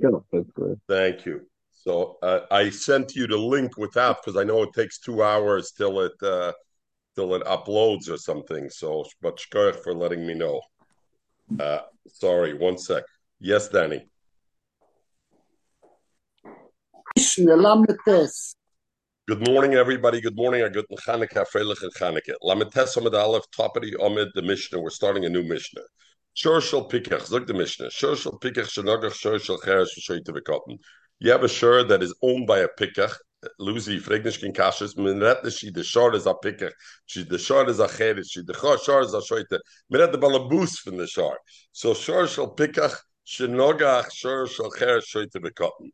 [0.00, 0.76] go.
[0.88, 1.46] Thank you.
[1.72, 5.72] So uh, I sent you the link without because I know it takes two hours
[5.72, 6.52] till it uh,
[7.14, 8.68] till it uploads or something.
[8.70, 10.60] So, but for letting me know.
[11.58, 13.02] Uh, sorry, one sec.
[13.40, 14.06] Yes, Danny.
[19.26, 20.20] Good morning, everybody.
[20.20, 20.60] Good morning.
[20.72, 22.34] Got Chanukah, Freilich, and Chanukah.
[24.00, 24.80] Amid, the Mishnah.
[24.80, 25.82] We're starting a new Mishnah.
[26.34, 27.90] Shor shel pikach, look the Mishnah.
[27.90, 30.78] Shor shel pikach, shenagach, shor shel cheresh, shoy to bekotten.
[31.18, 33.14] You have a shor that is owned by a pikach.
[33.58, 36.70] Lucy, Fregnishkin Kashas, Minret, she the shor is a pikach.
[37.06, 38.26] She the shor is a cheresh.
[38.30, 39.58] She the shor is a shoyte.
[39.92, 41.36] Minret the balabus from the shor.
[41.72, 45.90] So shor shel pikach, shenagach, shor shel cheresh, shoy to bekotten.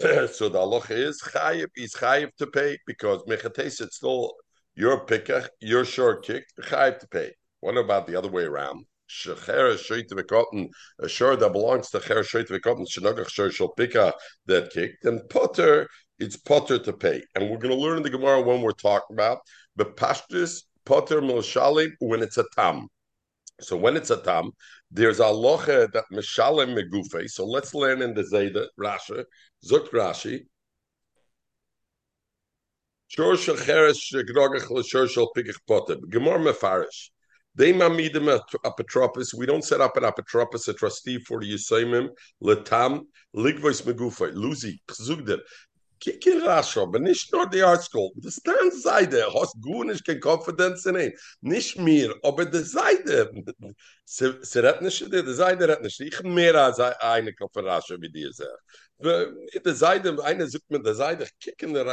[0.32, 4.34] so the halacha is chayiv is chayiv to pay because mechates it's still
[4.74, 7.32] your picker, your short kick, chayiv to pay.
[7.60, 8.87] What about the other way around?
[9.08, 14.12] Shecher shoyt v'kotten, a shor that belongs to cher shoyt v'kotten, shenagach shor shall pika
[14.46, 17.22] that kick, then potter, it's potter to pay.
[17.34, 19.38] And we're going to learn in the Gemara when we're talking about
[19.76, 22.88] the pashtus potter milshalim when it's a tam.
[23.60, 24.52] So when it's a tam,
[24.90, 27.28] there's a locha that mishalem megufe.
[27.28, 29.24] So let's learn in the Zayda Rashi,
[29.64, 30.42] Zuk Rashi.
[33.08, 35.96] Shor shel cheres shegrogach l'shor shel pikich potter.
[35.96, 37.10] Gemar mefarish.
[37.58, 39.34] They mamidim a apotropis.
[39.34, 42.08] We don't set up an apotropis, a trustee for the Yisayimim,
[42.40, 45.40] letam, ligvois megufe, luzi, chzugder.
[46.00, 48.12] Kike Rasha, aber nicht nur die Art School.
[48.14, 51.12] Das stand Seite, hast gut nicht kein Confidence in ihn.
[51.40, 53.32] Nicht mir, aber die Seite.
[54.04, 56.00] Sie Seite redt nicht.
[56.00, 58.62] Ich mehr als eine Rasha, wie die sagt.
[59.00, 61.86] Die Seite, eine sucht mir die Seite, kick in der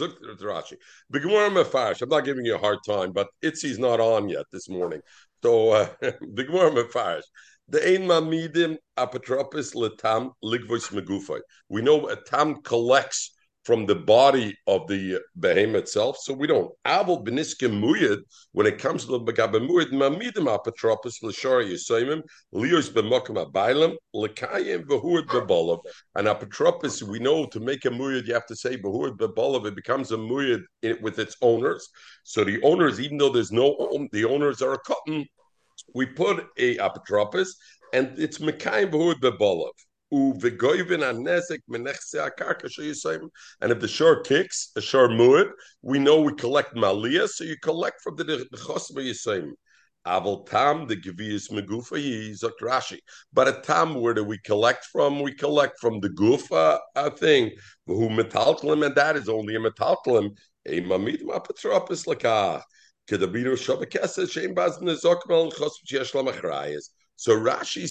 [0.00, 0.76] At Rashi.
[1.12, 2.02] Begmor Mefarsh.
[2.02, 5.00] I'm not giving you a hard time, but Itzy's not on yet this morning.
[5.42, 7.22] So, uh, Begmor Mefarsh.
[7.68, 11.40] The ein mamidim apotropis letam ligvois megufay.
[11.68, 13.30] We know a tam collects
[13.70, 16.72] from the body of the behemoth itself, so we don't.
[16.84, 18.18] Aval beniskim muyid,
[18.50, 22.20] when it comes to the begabe muyid, mamidim apotropis l'shar yisoimim,
[22.52, 25.78] lios b'mokim abaylim, l'kayim v'huid b'bolov.
[26.16, 29.76] And apotropis, we know to make a muyid, you have to say v'huid b'bolov, it
[29.76, 30.62] becomes a muyid
[31.00, 31.88] with its owners.
[32.24, 35.24] So the owners, even though there's no, the owners are a cotton,
[35.94, 37.50] we put a apotropis,
[37.92, 39.70] and it's mekayim v'huid b'bolov.
[40.12, 40.42] And
[43.72, 45.50] if the shore kicks, a shore muad,
[45.82, 49.52] we know we collect malia, so you collect from the chosma yisayim.
[50.06, 52.98] Aval tam the gvius megufa yizok Rashi.
[53.32, 55.20] But a tam, where do we collect from?
[55.20, 57.52] We collect from the gufa uh, thing.
[57.86, 60.36] Who metalklim, and that is only a metalklim.
[60.66, 62.62] A mamid mapatropis lakah.
[63.08, 66.88] Kedabiru shabakesa shem bazn zokmel chosm sheyesh lamachrayas.
[67.16, 67.90] So Rashi,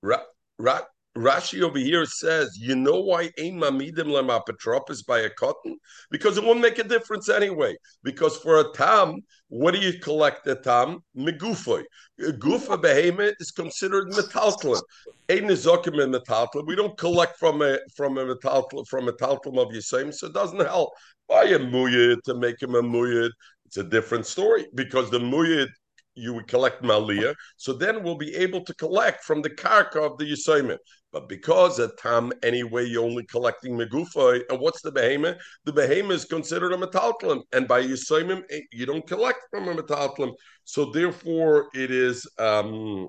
[0.00, 0.20] ra,
[0.58, 0.80] ra,
[1.16, 5.76] Rashi over here says, you know why ein mamidim lemapotropis by a cotton?
[6.10, 7.76] Because it won't make a difference anyway.
[8.02, 11.00] Because for a tam, what do you collect a tam?
[11.14, 11.84] Megufay.
[12.18, 14.80] Gufa behemoth is considered metaltlum.
[15.28, 16.66] Ein nizokim in metaltlum.
[16.66, 20.32] We don't collect from a from a metaltlum from a metaltlum of Yisayim, so it
[20.32, 20.90] doesn't help.
[21.28, 23.30] Buy a muyid to make him a muyid.
[23.66, 25.68] It's a different story because the muyid
[26.14, 30.18] you would collect malia, so then we'll be able to collect from the karka of
[30.18, 30.76] the Yisayim.
[31.12, 35.36] But because at Tam, anyway, you're only collecting Megufa, and what's the behemoth?
[35.64, 38.42] The behemoth is considered a metaltlum, and by Yisayim,
[38.72, 40.32] you don't collect from a metaltlum.
[40.64, 42.26] So therefore, it is.
[42.38, 43.08] Um,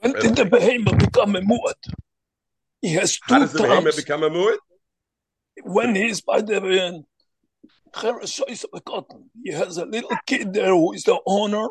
[0.00, 1.74] when did the behemoth become a muad?
[2.82, 3.70] He has two How does the times.
[3.70, 4.58] behemoth become a muad?
[5.62, 6.98] When he's by the uh,
[9.44, 11.68] he has a little kid there who is the owner,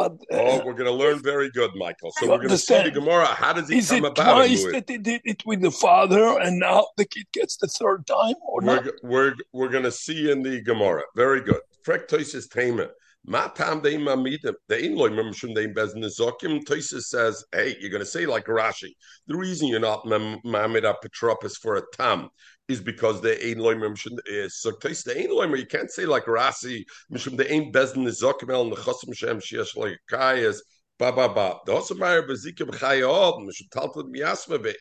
[0.00, 2.10] but uh, Oh, we're going to learn very good, Michael.
[2.16, 2.90] So we're going to see the?
[2.90, 3.26] Gemara.
[3.26, 4.72] How does he is come it about twice muad?
[4.72, 8.34] that they did it with the father, and now the kid gets the third time,
[8.42, 8.60] or?
[8.62, 11.02] We're we're we're going to see in the Gemara.
[11.16, 11.60] Very good.
[11.86, 12.88] Frek Toises Tema.
[13.26, 14.54] Matam de mamidim.
[14.68, 16.64] The ein loy memshum de bezn zokim.
[16.64, 18.92] Toises says, hey, you're going to say like Rashi.
[19.26, 22.30] The reason you're not mamid apotropis for a tam
[22.68, 25.52] is because the ein loy memshum is eh, so Toises the ein loy.
[25.54, 26.84] You can't say like Rashi.
[27.12, 30.58] Mishum the ein bezn zokim el nechosim shem sheyesh like kayas.
[30.98, 31.58] Ba ba ba.
[31.66, 33.46] The Hosemeyer bezikim chayod.
[33.46, 34.74] Mishum taltad miyasma be.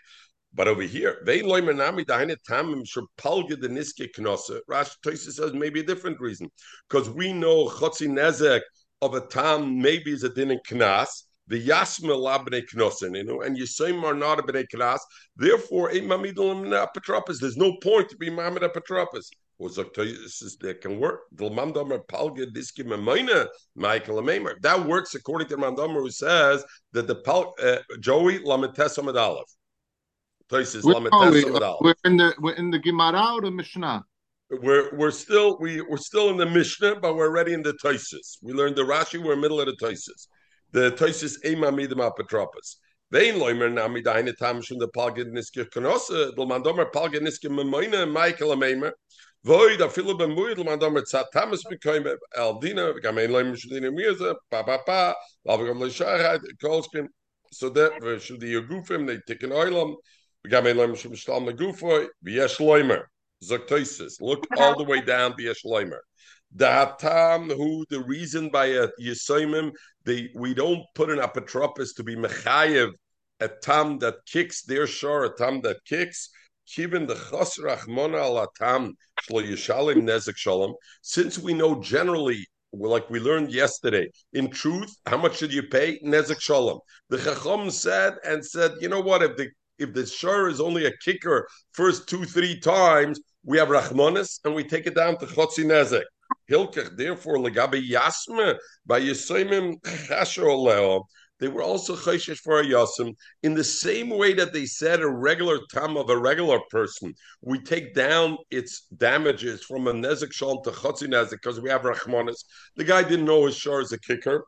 [0.53, 2.83] But over here, daine tamim.
[4.69, 6.49] Rashi Tosis says maybe a different reason
[6.89, 8.61] because we know chotzi nezek
[9.01, 11.23] of a tam maybe is a din in knas.
[11.47, 14.99] The yasma labne knossen, you know, and Yisayim are not a bnei knas.
[15.35, 17.39] Therefore, a mamidul apotropis.
[17.39, 19.25] There's no point to be mamid apotropis.
[19.59, 21.21] Was that can work?
[24.61, 26.63] That works according to the mandamer who says
[26.93, 29.49] that the pal uh, Joey lametes aleph.
[30.49, 34.03] Toises Where Lamed are we're, we're in the we're in the Gemara or the Mishnah.
[34.49, 38.39] We're we're still we we're still in the Mishnah, but we're already in the Toises.
[38.41, 39.23] We learned the Rashi.
[39.23, 40.27] We're in the middle of the Toises.
[40.71, 42.77] The Toises Ema Midim Apotropos.
[43.11, 47.49] Vein loimer nami deine tam schon der Palgen niske Knosse, del man dommer Palgen niske
[47.49, 48.91] memoine Michael Meimer.
[49.43, 52.05] Voi da filo ben muidel man dommer zat tames bekoim
[52.37, 55.15] Aldina, gamein loimer shudine mirze, pa pa pa,
[55.47, 57.07] lavigam le sharheit, kolskim.
[57.51, 59.95] So that should the they ticken oilam,
[60.47, 63.03] gamein loimer shum stam le gufoi, viesh loimer.
[63.43, 64.19] Zoktoisis.
[64.19, 65.99] Look all the way down the Eshleimer.
[66.53, 69.71] The Hatam, who the reason by uh, a Yisoimim,
[70.03, 72.91] they we don't put an apotropos to be Mechayev,
[73.39, 76.29] a tam that kicks their shore, a tam that kicks.
[76.67, 80.73] Kivin the chosrach mona al atam shlo yishalim nezek shalom.
[81.01, 85.99] Since we know generally, like we learned yesterday, in truth, how much should you pay
[85.99, 86.79] nezek shalom?
[87.09, 89.23] The chacham said and said, you know what?
[89.23, 93.69] If the if the shore is only a kicker first two three times, we have
[93.69, 96.03] rachmanis and we take it down to chotzi nezek.
[96.97, 101.03] Therefore, legabe yasme by yisoimim chasher oleo.
[101.39, 105.09] They were also chayshish for a yasim in the same way that they said a
[105.09, 107.13] regular tam of a regular person.
[107.41, 111.83] We take down its damages from a nezek shalom to chotzi nezek because we have
[111.83, 112.43] rachmanis.
[112.75, 114.43] The guy didn't know his shore is a kicker.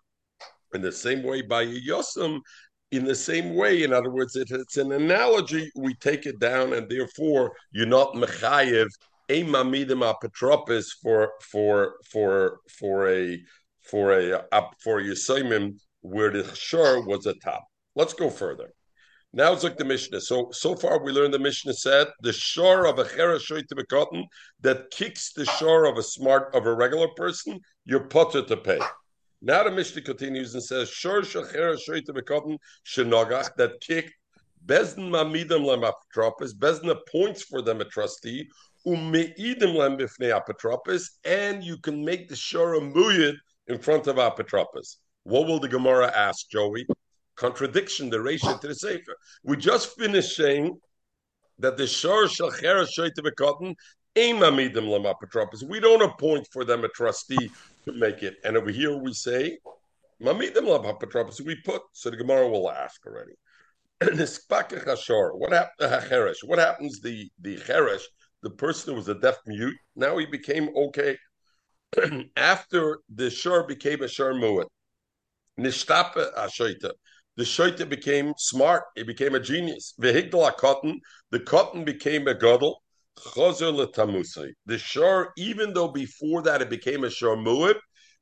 [0.73, 2.39] In the same way, by yasim,
[2.91, 5.71] in the same way, in other words, it, it's an analogy.
[5.75, 8.87] We take it down, and therefore you're not mechayev
[9.29, 13.41] a mamidim apotropis for for for for a
[13.81, 17.63] for a up for Yisaimim where the shur was a top.
[17.95, 18.73] Let's go further.
[19.33, 20.19] Now look at the Mishnah.
[20.19, 24.25] So so far we learned the Mishnah said the shore of a chereshoy to cotton
[24.59, 28.79] that kicks the shore of a smart of a regular person, you're potter to pay.
[29.43, 34.13] Now the Mishnah continues and says, "Shor shachera shoyte bekotten shenogach that kicked
[34.63, 36.53] bezn mamidem lem apotropis.
[36.53, 38.47] Bezn appoints for them a trustee
[38.85, 43.35] umeidem lem bifnei and you can make the shor muyid
[43.65, 44.97] in front of apotropis.
[45.23, 46.85] What will the Gemara ask, Joey?
[47.35, 49.15] Contradiction, the ratio to the sefer.
[49.43, 50.79] We just finished saying
[51.57, 53.75] that the shor shachera shoyte bekotten
[54.13, 57.49] we don't appoint for them a trustee
[57.85, 58.35] to make it.
[58.43, 59.57] And over here we say,
[60.19, 63.33] we put, so the Gemara will ask already.
[64.01, 66.43] what happened to uh, Hacheresh?
[66.43, 68.01] What happens the the Cheresh,
[68.41, 71.17] the person who was a deaf mute, now he became okay.
[72.35, 74.67] After the Shor became a Shor Mu'at.
[75.59, 76.91] Nishtapa Ashoita.
[77.37, 79.93] The Shoita became smart, he became a genius.
[80.01, 80.99] Vehigdala cotton,
[81.29, 82.75] the cotton became a godel.
[84.65, 87.77] The shor, even though before that it became a shor mu'ib,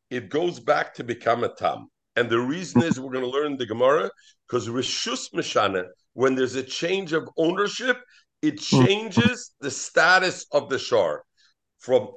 [0.10, 1.88] it goes back to become a tam.
[2.16, 4.10] And the reason is we're going to learn the Gemara
[4.48, 7.98] because rishus mishana, when there's a change of ownership,
[8.42, 8.86] it hmm.
[8.86, 11.24] changes the status of the shor
[11.80, 12.10] from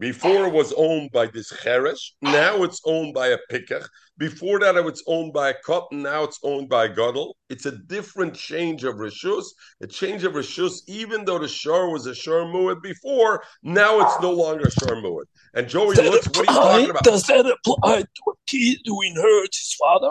[0.00, 3.86] before it was owned by this cheresh, now it's owned by a pikach.
[4.16, 7.36] Before that, it was owned by a cotton, now it's owned by a gadol.
[7.50, 9.44] It's a different change of rishus.
[9.82, 14.20] A change of rishus, even though the shor was a shor muad before, now it's
[14.22, 15.24] no longer a shor muad.
[15.54, 17.04] And Joey Does that looks, what are you apply- talking about?
[17.04, 20.10] Does that apply to a kid who inherits his father?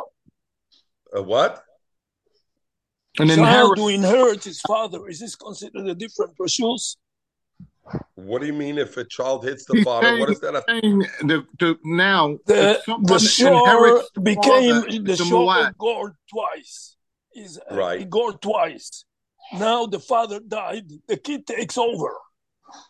[1.15, 1.63] A what?
[3.17, 3.77] An Child inherit.
[3.79, 6.95] who inherits his father, is this considered a different pursuits?
[8.15, 10.17] What do you mean if a child hits the He's father?
[10.19, 10.55] What saying- is that?
[10.55, 15.21] A, saying the, the, now The, if the shore inherits the became father, the it's
[15.21, 15.77] a shore mu'at.
[15.77, 16.95] gored twice.
[17.35, 17.99] Is uh, Right.
[17.99, 19.05] he gored twice.
[19.53, 20.85] Now the father died.
[21.07, 22.11] The kid takes over.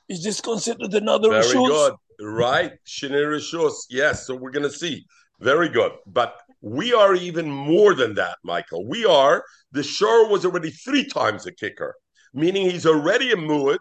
[0.10, 1.66] Is this considered another Very issue?
[1.68, 1.94] good.
[2.22, 2.74] Right.
[2.86, 3.74] Shinir Rishus.
[3.90, 4.26] Yes.
[4.28, 5.06] So we're going to see.
[5.40, 5.94] Very good.
[6.06, 8.86] But we are even more than that, Michael.
[8.86, 11.96] We are, the Shor was already three times a kicker,
[12.34, 13.78] meaning he's already a muad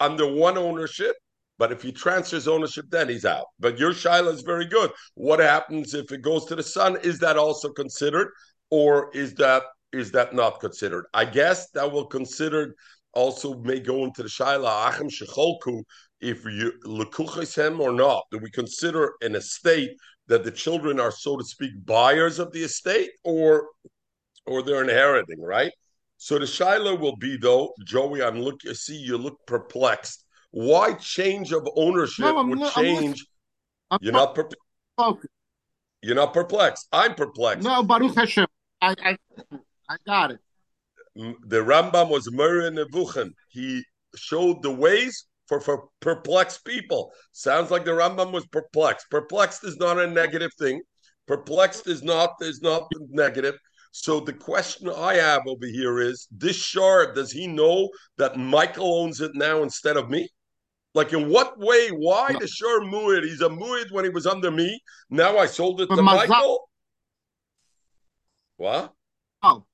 [0.00, 1.14] under one ownership.
[1.56, 3.46] But if he transfers ownership, then he's out.
[3.60, 4.90] But your Shiloh is very good.
[5.14, 6.98] What happens if it goes to the son?
[7.02, 8.28] Is that also considered,
[8.70, 11.04] or is that is that not considered?
[11.14, 12.74] I guess that will considered
[13.12, 15.84] also may go into the Shiloh Achim Shecholku
[16.20, 18.24] if you lekuches him or not.
[18.32, 19.90] Do we consider an estate
[20.26, 23.68] that the children are, so to speak, buyers of the estate, or
[24.46, 25.72] or they're inheriting, right?
[26.24, 28.22] So the Shiloh will be though, Joey.
[28.22, 28.60] I'm look.
[28.66, 30.24] I see you look perplexed.
[30.52, 33.26] Why change of ownership No, would not- change?
[33.90, 34.34] I'm You're not.
[34.34, 34.48] Per-
[34.96, 35.28] focused.
[36.00, 36.88] you're not perplexed.
[36.92, 37.62] I'm perplexed.
[37.68, 38.46] No, Baruch Hashem.
[38.80, 39.18] I, I,
[39.90, 40.38] I got it.
[41.14, 43.32] The Rambam was Moreh Nevuchim.
[43.50, 43.84] He
[44.16, 47.12] showed the ways for, for perplexed people.
[47.32, 49.10] Sounds like the Rambam was perplexed.
[49.10, 50.80] Perplexed is not a negative thing.
[51.26, 53.56] Perplexed is not is not negative.
[53.96, 58.92] So the question I have over here is: This shard, does he know that Michael
[58.92, 60.28] owns it now instead of me?
[60.94, 61.90] Like in what way?
[61.90, 62.40] Why No.
[62.40, 63.22] the shard muid?
[63.22, 64.80] He's a muid when he was under me.
[65.10, 66.68] Now I sold it But to Michael.
[68.56, 68.92] What?
[69.44, 69.64] Oh,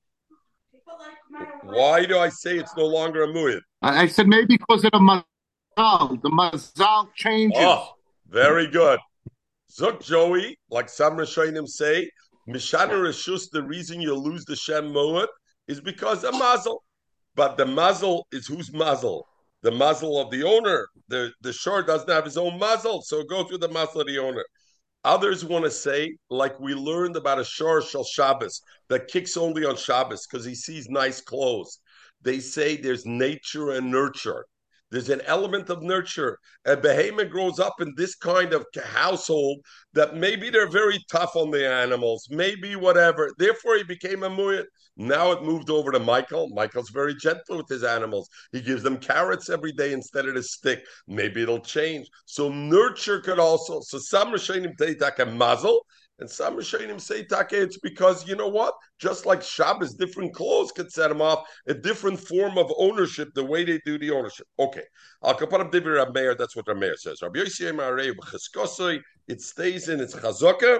[1.63, 3.61] Why do I say it's no longer a muid?
[3.81, 6.21] I, I said maybe because of the mazal.
[6.21, 7.57] The mazal changes.
[7.59, 7.93] Oh,
[8.27, 8.99] very good.
[9.71, 12.11] Zuk Joey, like some Rishonim say,
[12.53, 15.27] Mishana Rishus, the reason you lose the Shem Moed
[15.67, 16.83] is because of mazel.
[17.35, 19.25] But the mazel is whose mazel?
[19.61, 20.87] The mazel of the owner.
[21.07, 24.19] The the shore doesn't have his own mazel, so go through the mazel of the
[24.19, 24.43] owner.
[25.03, 29.65] Others want to say, like we learned about a shor shel Shabbos that kicks only
[29.65, 31.79] on Shabbos because he sees nice clothes.
[32.21, 34.45] They say there's nature and nurture.
[34.91, 36.37] There's an element of nurture.
[36.65, 39.59] A behemoth grows up in this kind of household
[39.93, 43.31] that maybe they're very tough on the animals, maybe whatever.
[43.37, 44.65] Therefore, he became a muyat.
[44.97, 46.49] Now it moved over to Michael.
[46.49, 48.27] Michael's very gentle with his animals.
[48.51, 50.83] He gives them carrots every day instead of the stick.
[51.07, 52.07] Maybe it'll change.
[52.25, 53.79] So nurture could also.
[53.81, 55.85] So some Rishonim take a mazel,
[56.21, 58.75] and some Rishonim say take it's because you know what?
[58.99, 61.43] Just like Shabbos, different clothes could set them off.
[61.67, 64.45] A different form of ownership, the way they do the ownership.
[64.59, 64.83] Okay,
[65.23, 66.37] I'll kapar up Divir Rameir.
[66.37, 67.23] That's what Rameir says.
[67.23, 69.01] Rabbi Yossi.
[69.27, 70.79] It stays in its chazaka.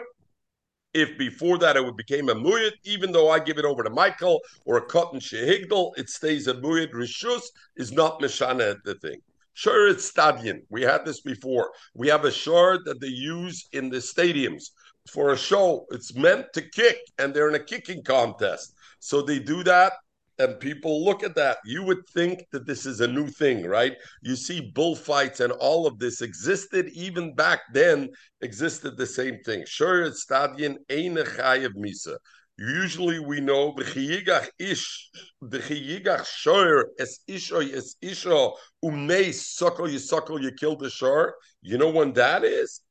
[0.93, 4.41] If before that it became a muyit, even though I give it over to Michael
[4.65, 6.91] or a cotton shehigdal, it stays a muyit.
[6.91, 7.41] Rishus
[7.77, 9.19] is not mishana the thing.
[9.53, 10.61] Sure, it's stadion.
[10.69, 11.71] We had this before.
[11.95, 14.71] We have a shard that they use in the stadiums
[15.09, 15.85] for a show.
[15.91, 18.73] It's meant to kick, and they're in a kicking contest.
[18.99, 19.93] So they do that,
[20.39, 21.57] and people look at that.
[21.65, 23.95] You would think that this is a new thing, right?
[24.21, 28.09] You see bullfights and all of this existed even back then,
[28.41, 29.63] existed the same thing.
[29.67, 32.17] Sure, it's stadion, eine chayev misa.
[32.57, 35.09] Usually we know the chiyigach ish,
[35.41, 41.35] the chiyigach shor es isho es isho umnei sokol you sokol you killed the shor.
[41.61, 42.81] You know when that is?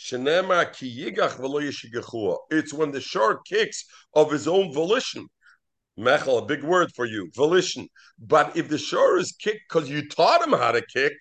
[0.00, 0.12] It's
[2.72, 5.26] when the shor kicks of his own volition.
[5.98, 7.88] Mechel, a big word for you, volition.
[8.18, 11.12] But if the shor is kicked because you taught him how to kick,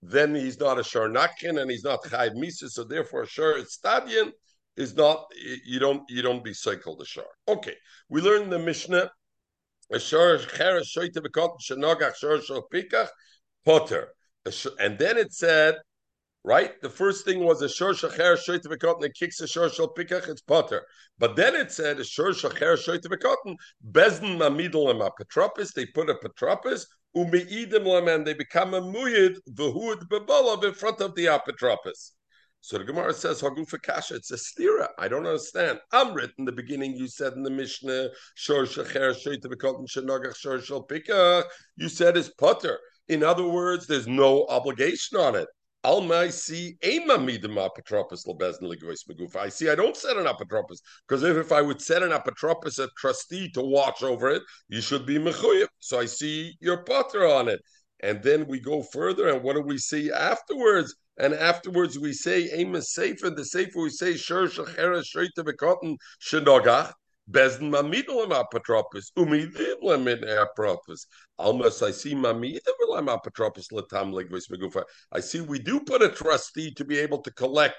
[0.00, 2.70] then he's not a shor nakin and he's not chayv misa.
[2.70, 4.32] So therefore, shor stadion
[4.76, 5.26] is not
[5.64, 7.26] you don't you don't be cycled the shor.
[7.46, 7.76] Okay,
[8.08, 9.10] we learned the Mishnah.
[9.92, 13.08] A shor cheres shoyte bekot shenogach shor shel pikach
[13.66, 14.08] potter.
[14.78, 15.76] And then it said,
[16.44, 16.80] right?
[16.82, 19.88] The first thing was a shor shacher shoyte bekot and it kicks a shor shel
[19.88, 20.28] pikach.
[20.28, 20.82] It's potter.
[21.18, 23.56] But then it said a shor shacher shoyte bekot
[23.90, 25.72] bezn mamidol em apotropis.
[25.72, 26.84] They put a patropis
[27.16, 32.12] ume'idim lem and they become a muyid v'huid bebolav in front of the apotropis.
[32.60, 34.88] So the Gemara says, Hagufa Kasha, it's a stira.
[34.98, 35.80] I don't understand.
[35.92, 40.62] Amrit, in the beginning, you said in the Mishnah, Shor Shecher, Shoyte Bekotin, Shenogach, Shor
[40.62, 41.44] Shel Pikach,
[41.76, 42.78] you said it's putter.
[43.08, 45.46] In other words, there's no obligation on it.
[45.84, 46.76] I see.
[46.82, 46.98] I
[49.74, 53.60] don't set an apotropos because if, if I would set an apotropos, a trustee to
[53.60, 55.66] watch over it, you should be mechuyev.
[55.80, 57.60] So I see your putter on it,
[58.00, 60.94] and then we go further, and what do we see afterwards?
[61.18, 63.30] And afterwards we say ema sefer.
[63.30, 66.92] The sefer we say shur shachera shreita bekotten shenogach.
[67.26, 67.62] Almost
[71.82, 72.14] I see
[73.72, 74.82] letam legvis megufa.
[75.10, 77.76] I see we do put a trustee to be able to collect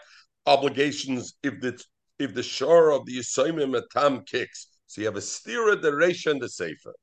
[0.47, 1.79] obligations if the
[2.17, 4.67] if the shore of the Yisayim Matam kicks.
[4.87, 6.95] So you have a stira the Reisha and the Sefer.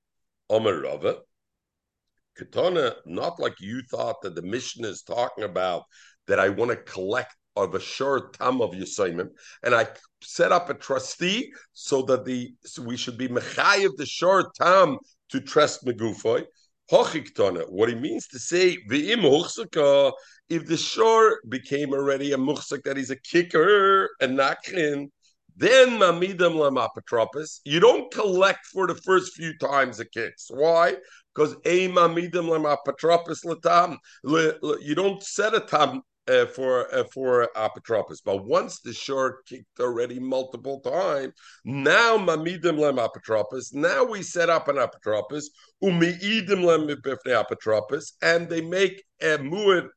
[0.51, 1.19] Omer Rava.
[2.37, 5.85] Katana, not like you thought that the mission is talking about
[6.27, 9.29] that I want to collect of a shore tam of Yisayim,
[9.63, 9.89] and I
[10.23, 14.99] set up a trustee so that the so we should be mechayiv the shore tam
[15.31, 16.45] to trust Megufoy.
[16.89, 23.17] What he means to say, if the shore became already a muchsak that he's a
[23.17, 25.09] kicker and nakhin,
[25.57, 30.49] then mamidam lamapotropos, you don't collect for the first few times it kicks.
[30.51, 30.97] Why?
[31.35, 33.97] Because a mamidam lamapotropos latam,
[34.83, 38.19] you don't set a tam uh, for uh, for apotropos.
[38.25, 41.33] But once the shore kicked already multiple times,
[41.65, 43.73] now mamidim lem apotropos.
[43.73, 45.45] Now we set up an apotropos,
[45.83, 49.89] umiidim lem bifnei apotropos, and they make a muad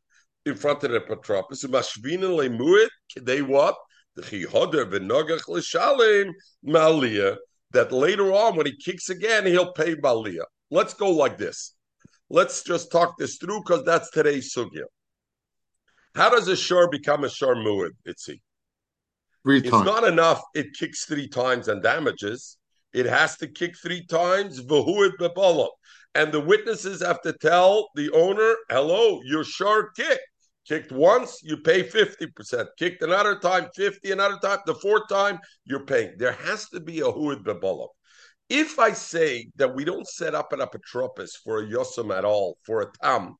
[0.45, 1.63] in front of the apotropos.
[1.65, 2.89] Umashvinin le muad.
[3.21, 3.75] They what?
[4.15, 6.31] The chihoder v'nogach l'shalim
[6.63, 7.37] malia.
[7.71, 10.43] That later on, when he kicks again, he'll pay malia.
[10.71, 11.73] Let's go like this.
[12.29, 14.85] Let's just talk this through because that's today's sugya.
[16.15, 17.91] How does a shor become a shor muad?
[19.43, 19.85] Three It's times.
[19.85, 20.41] not enough.
[20.53, 22.57] It kicks three times and damages.
[22.93, 25.69] it has to kick three times, v'huid bebalav.
[26.15, 30.21] And the witnesses have to tell the owner, hello, your shar kicked.
[30.65, 32.67] Kicked once, you pay 50%.
[32.79, 34.59] Kicked another time, 50, another time.
[34.65, 36.13] The fourth time, you're paying.
[36.17, 37.89] There has to be a huid bebalav.
[38.49, 42.57] If I say that we don't set up an apotropos for a yosem at all,
[42.65, 43.35] for a tam,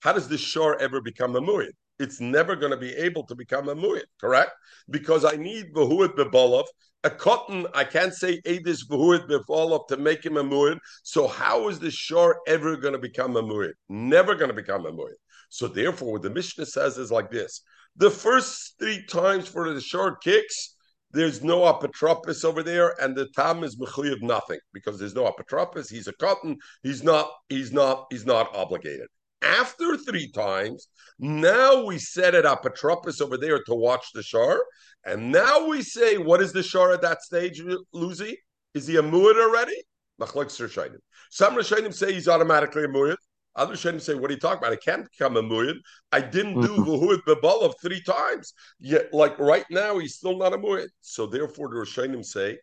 [0.00, 1.72] how does the shore ever become a mu'id?
[1.98, 4.50] It's never going to be able to become a mu'id, correct?
[4.90, 6.64] Because I need v'huid bebalav.
[7.04, 10.78] A cotton, I can't say edis v'huid bebalav to make him a mu'id.
[11.02, 13.74] So how is the shore ever going to become a mu'id?
[13.88, 15.14] Never going to become a mu'id.
[15.50, 17.62] So therefore, what the Mishnah says is like this:
[17.96, 20.74] the first three times for the short kicks,
[21.12, 25.88] there's no apotropos over there, and the tam is of nothing because there's no apotropos.
[25.88, 26.56] He's a cotton.
[26.82, 27.30] He's not.
[27.48, 28.06] He's not.
[28.10, 29.06] He's not obligated.
[29.44, 34.22] After three times, now we set it up a apotropos over there to watch the
[34.22, 34.64] shar,
[35.04, 38.38] and now we say, what is the shar at that stage, Lucy?
[38.74, 39.76] Is he a muad already?
[40.18, 43.16] Some Rishonim say he's automatically a muad.
[43.56, 44.72] Other Rishonim say, "What are you talking about?
[44.72, 45.76] I can't become a mu'id.
[46.10, 46.82] I didn't do mm-hmm.
[46.82, 48.52] v'huid bebalav three times.
[48.80, 50.88] Yet, like right now, he's still not a mu'id.
[51.02, 52.58] So therefore, the Rishonim say,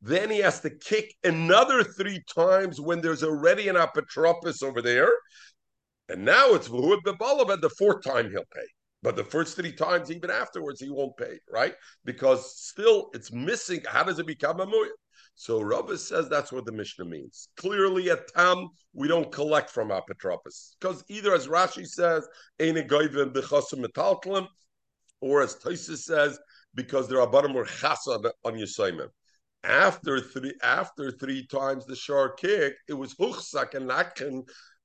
[0.00, 5.12] then he has to kick another three times when there's already an apotropos over there,
[6.12, 8.66] and now it's bebalav, and the fourth time he'll pay.
[9.02, 11.74] But the first three times, even afterwards, he won't pay, right?
[12.04, 13.80] Because still, it's missing.
[13.88, 14.90] How does it become a mu'id?
[15.34, 17.48] So Rava says that's what the Mishnah means.
[17.56, 20.76] Clearly, at Tam, we don't collect from Apotropos.
[20.80, 22.28] Because either, as Rashi says,
[25.20, 26.38] or as Tosis says,
[26.74, 29.08] because there are or chasa on Yisayimim.
[29.64, 34.42] After three, after three times the shar kick, it was huchsak and nakin.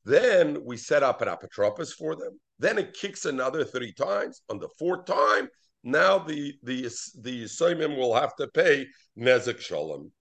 [0.08, 2.40] Then we set up an apotropos for them.
[2.60, 4.42] Then it kicks another three times.
[4.50, 5.50] On the fourth time,
[5.84, 6.84] now the the
[7.20, 8.88] the Yisayimim will have to pay
[9.20, 10.14] nezek shalom.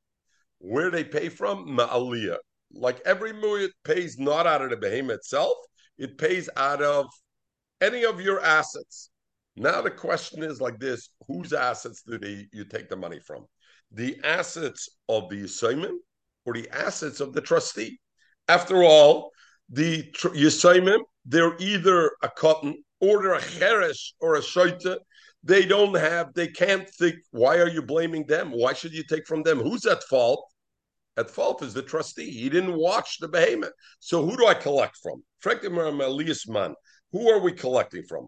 [0.59, 1.69] Where they pay from?
[1.69, 2.38] Ma'aliyah.
[2.73, 5.57] Like every mu'it pays not out of the behemoth itself,
[5.99, 7.07] it pays out of
[7.81, 9.11] any of your assets.
[9.55, 13.46] Now the question is like this: Whose assets do they, you take the money from?
[13.92, 15.92] The assets of the Yisayim
[16.44, 18.01] or the assets of the trustee?
[18.49, 19.31] After all,
[19.68, 20.35] the tr-
[21.29, 24.98] they're either a cotton or they're a cheresh or a shaita.
[25.42, 28.50] They don't have, they can't think, why are you blaming them?
[28.50, 29.61] Why should you take from them?
[29.61, 30.44] Who's at fault?
[31.16, 32.31] At fault is the trustee.
[32.31, 33.72] He didn't watch the behemoth.
[34.00, 35.22] So who do I collect from?
[37.12, 38.26] Who are we collecting from?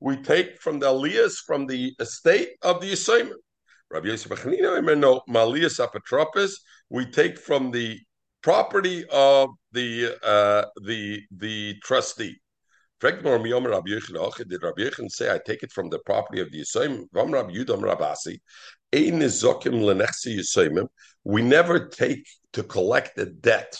[0.00, 3.32] We take from the aliyas from the estate of the Yisayim.
[3.90, 6.52] Rabbi Yosef no, Maliyas Apotropis,
[6.90, 7.98] we take from the
[8.42, 12.36] property of the uh, the the trustee.
[13.00, 17.04] Did Rabbi Yechon say, I take it from the property of the Yisayim?
[21.24, 23.78] We never take to collect a debt.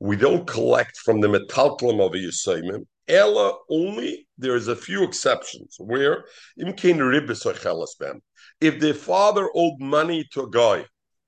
[0.00, 2.86] We don't collect from the metalklum of a Yisayim.
[3.08, 6.24] Ella only, there's a few exceptions where
[6.56, 6.76] if
[8.80, 10.84] the father owed money to a guy,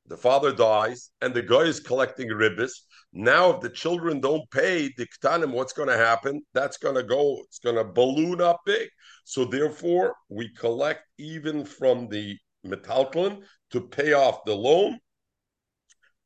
[0.08, 2.72] the father dies, and the guy is collecting ribbis.
[3.12, 6.42] Now, if the children don't pay the ktanim, what's going to happen?
[6.54, 7.42] That's going to go.
[7.46, 8.88] It's going to balloon up big.
[9.24, 14.98] So therefore, we collect even from the metalton to pay off the loan.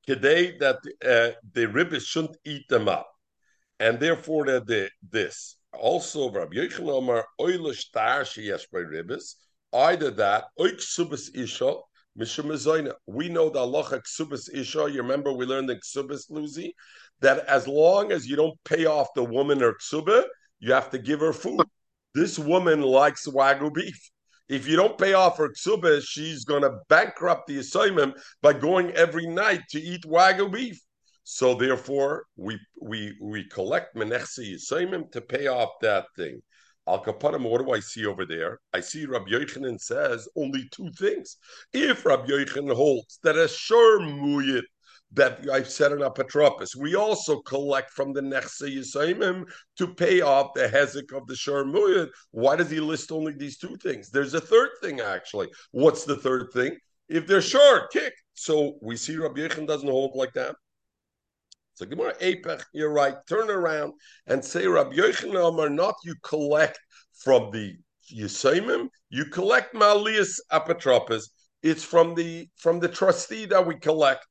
[0.06, 3.08] Today, that uh, the ribbis shouldn't eat them up,
[3.78, 9.34] and therefore that the this also Rabbi Yechon oilish tar sheyesh ribbis.
[9.72, 11.74] Either that oik subas isha
[12.14, 14.90] we know the Allah ksubis isha.
[14.90, 16.72] You remember we learned in ksubis luzi
[17.20, 20.25] that as long as you don't pay off the woman her ksuba,
[20.61, 21.66] you have to give her food.
[22.14, 24.11] This woman likes wagyu beef.
[24.48, 28.90] If you don't pay off her ksuba, she's going to bankrupt the assignment by going
[28.90, 30.79] every night to eat wagyu beef.
[31.25, 36.42] So therefore, we we we collect menechsi assignment to pay off that thing.
[36.88, 38.58] Al Kapanim, what do I see over there?
[38.72, 41.36] I see Rabbi Yochanan says only two things.
[41.72, 44.64] If Rabbi Yochanan holds that a sure muyit
[45.12, 49.44] that I've set an apotropos, we also collect from the Nechse Yisayimim
[49.76, 52.08] to pay off the hezek of the Shur Muyit.
[52.30, 54.10] Why does he list only these two things?
[54.10, 55.48] There's a third thing, actually.
[55.70, 56.76] What's the third thing?
[57.08, 58.14] If they're sure, kick.
[58.34, 60.56] So we see Rabbi Yechon doesn't hold like that.
[61.74, 63.14] So Gemara Apech, you're right.
[63.28, 63.94] Turn around
[64.26, 66.78] and say Rabbi Yochanan are not you collect
[67.14, 67.76] from the
[68.12, 71.22] Yisaimim, you collect Malias Apotropos.
[71.62, 74.26] It's from the from the trustee that we collect.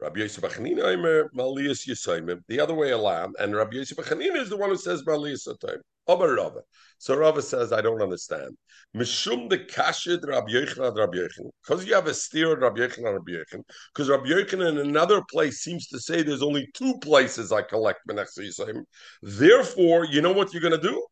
[0.00, 4.56] Rabbi Yosef Achanina Malias Yisaimim, the other way around, and Rabbi Yosef Achanina is the
[4.56, 5.80] one who says Malias Atayim.
[6.06, 6.60] Omer Rava.
[6.98, 8.56] So Rava says, I don't understand.
[8.96, 11.50] Mishum the kashid Rabbi Yochanan Rabbi Yochanan.
[11.66, 13.62] Because you have a steer Rabbi Yochanan Rabbi Yechon.
[13.92, 18.00] Because Rabbi Yechon in another place seems to say there's only two places I collect
[18.08, 18.82] Menachse Yisayim.
[19.22, 21.04] Therefore, you know what you're going to do?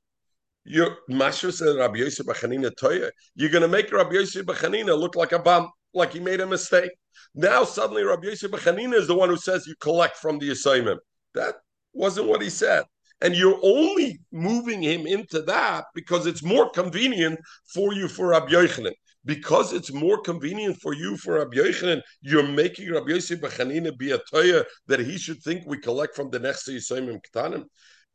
[0.65, 3.11] You're Masha said Rabbi Yosef Bachanina Toya.
[3.35, 6.47] You're going to make Rabbi Yosef Bachanina look like a bum, like he made a
[6.47, 6.91] mistake.
[7.35, 11.01] Now suddenly Rabbi Yosef Bachanina is the one who says you collect from the assignment.
[11.35, 11.57] That
[11.93, 12.85] wasn't what he said.
[13.23, 17.39] And you're only moving him into that because it's more convenient
[17.73, 18.93] for you for Rabbi Yochanan.
[19.27, 24.13] Because it's more convenient for you for Rabbi Yochanan, you're making Rabbi Yosef Bachanina be
[24.13, 27.65] a toya that he should think we collect from the next Yisayim Ketanim.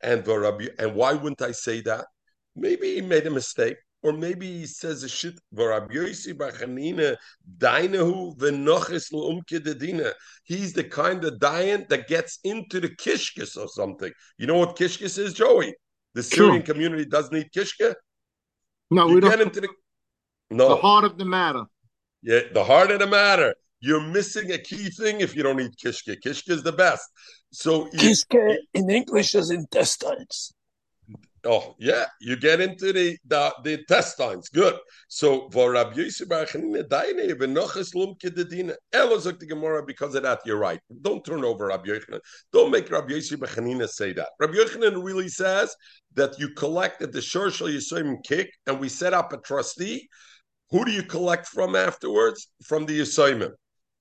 [0.02, 2.06] And Rabbi, and why wouldn't I say that?
[2.56, 5.34] Maybe he made a mistake, or maybe he says a shit.
[5.52, 6.24] He's
[10.72, 14.12] the kind of dian that gets into the kishkis or something.
[14.38, 15.74] You know what kishkis is, Joey?
[16.14, 16.74] The Syrian Sure.
[16.74, 17.94] community doesn't eat kishka.
[18.90, 19.48] No, You we get don't.
[19.48, 19.68] into the
[20.50, 21.64] no, The heart of the matter.
[22.22, 23.54] yeah, the heart of the matter.
[23.80, 26.16] You're missing a key thing if you don't eat kishka.
[26.24, 27.04] Kishka is the best.
[27.52, 30.52] So you, Kiske in English is intestines.
[31.46, 34.48] Oh yeah, you get into the the, the intestines.
[34.48, 34.76] Good.
[35.08, 38.74] So for Rabbi Yosef Bar Chanina, daine v'noches lumke dedina.
[38.92, 40.40] The Gemara because of that.
[40.44, 40.80] You're right.
[41.02, 42.20] Don't turn over Rabbi Yochanan.
[42.52, 43.40] Don't make Rabbi Yosef
[43.90, 44.28] say that.
[44.40, 45.74] Rabbi Yochanan really says
[46.14, 50.08] that you collect at the Shor Shal Yisayim kick, and we set up a trustee.
[50.70, 52.48] Who do you collect from afterwards?
[52.64, 53.52] From the Yisayim.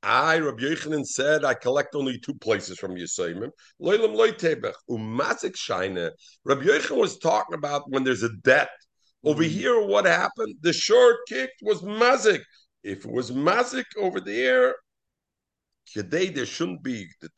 [0.06, 3.50] I, Rabbi Yochanan said, I collect only two places from Yisayim.
[3.82, 6.12] Loilam loitebech umazik shaina.
[6.44, 8.70] Rabbi Yochanan was talking about when there's a debt.
[9.24, 9.52] Over mm-hmm.
[9.52, 10.58] here, what happened?
[10.62, 12.42] The short kick was mazik.
[12.84, 14.76] If it was mazik over there,
[15.92, 17.30] today there shouldn't be the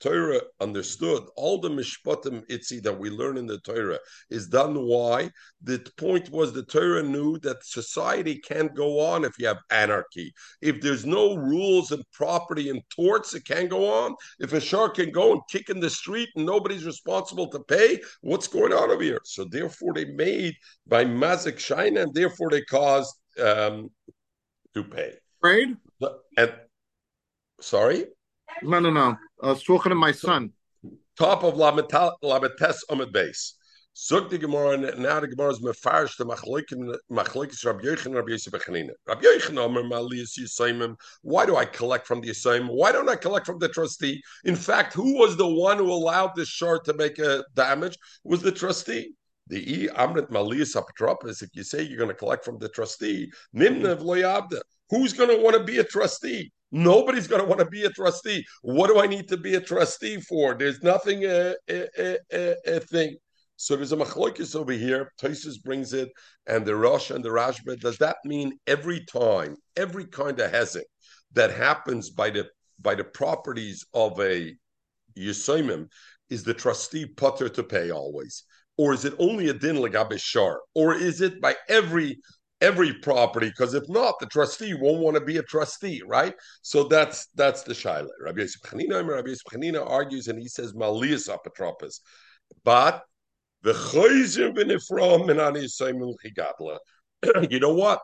[0.00, 3.98] Torah understood all the mishpatim itzi that we learn in the Torah
[4.30, 4.74] is done.
[4.74, 5.30] Why?
[5.62, 10.32] The point was the Torah knew that society can't go on if you have anarchy.
[10.62, 14.16] If there's no rules and property and torts, it can't go on.
[14.38, 18.00] If a shark can go and kick in the street and nobody's responsible to pay,
[18.22, 19.20] what's going on over here?
[19.24, 20.54] So therefore, they made
[20.86, 23.90] by mazik shina, and therefore they caused um,
[24.74, 25.12] to pay.
[25.42, 25.76] Afraid?
[26.36, 26.54] And
[27.60, 28.06] sorry.
[28.62, 29.16] No, no, no.
[29.42, 30.52] I was talking to my son.
[31.18, 33.54] top of Lametes Amid base.
[33.96, 38.90] Zog the Gemara, now the Gemara is mefarish the machlekes Rabbi Yochanan Rabbi Yosef Bechanina.
[39.06, 40.94] Rabbi Yochanan Omer Maliyas Yisayimim.
[41.22, 42.68] Why do I collect from the Yisayim?
[42.68, 44.22] Why don't I collect from the trustee?
[44.44, 47.98] In fact, who was the one who allowed this short to make a damage?
[48.24, 49.12] Was the trustee.
[49.48, 51.42] The E Amrit Maliyas Apotropos.
[51.42, 54.60] If you say you're going to collect from the trustee, Nimnev Loyabda.
[54.90, 56.52] Who's going to want to be a trustee?
[56.72, 58.44] Nobody's going to want to be a trustee.
[58.62, 60.54] What do I need to be a trustee for?
[60.54, 63.16] There's nothing a, a, a, a thing.
[63.56, 65.12] So there's a machlokes over here.
[65.20, 66.08] Tosis brings it,
[66.46, 67.78] and the Rosh and the Rashba.
[67.78, 70.84] Does that mean every time, every kind of hezek
[71.32, 72.48] that happens by the
[72.80, 74.54] by the properties of a
[75.18, 75.88] Yisomim,
[76.30, 78.44] is the trustee putter to pay always,
[78.78, 82.16] or is it only a din legabe shar, or is it by every
[82.60, 86.34] every property because if not, the trustee won't want to be a trustee, right?
[86.62, 88.08] So that's that's the shaila.
[88.22, 89.34] Rabbi Yosef Chanina, Rabbi
[89.88, 92.00] argues and he says malias apotropos,
[92.64, 93.02] but
[93.62, 93.72] the
[96.24, 96.78] chigadla.
[97.50, 98.00] You know what?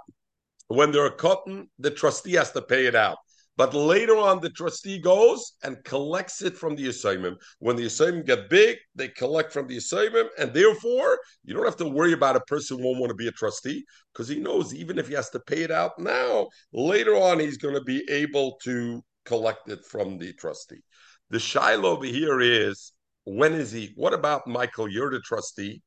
[0.68, 3.16] When they're cotton, the trustee has to pay it out.
[3.56, 7.38] But later on, the trustee goes and collects it from the assignment.
[7.58, 11.76] When the assignment get big, they collect from the assignment, and therefore you don't have
[11.78, 14.74] to worry about a person who won't want to be a trustee because he knows
[14.74, 18.04] even if he has to pay it out now, later on he's going to be
[18.10, 20.82] able to collect it from the trustee.
[21.30, 22.92] The shiloh over here is
[23.24, 23.92] when is he?
[23.96, 24.88] What about Michael?
[24.88, 25.82] You're the trustee,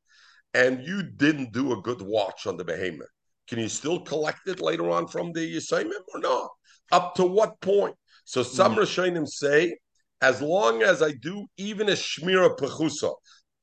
[0.54, 3.08] and you didn't do a good watch on the behemoth.
[3.48, 6.50] Can you still collect it later on from the assignment or not?
[6.92, 7.94] Up to what point?
[8.24, 8.80] So some mm.
[8.80, 9.76] Rishonim say,
[10.20, 13.12] as long as I do even a shmira pechusa,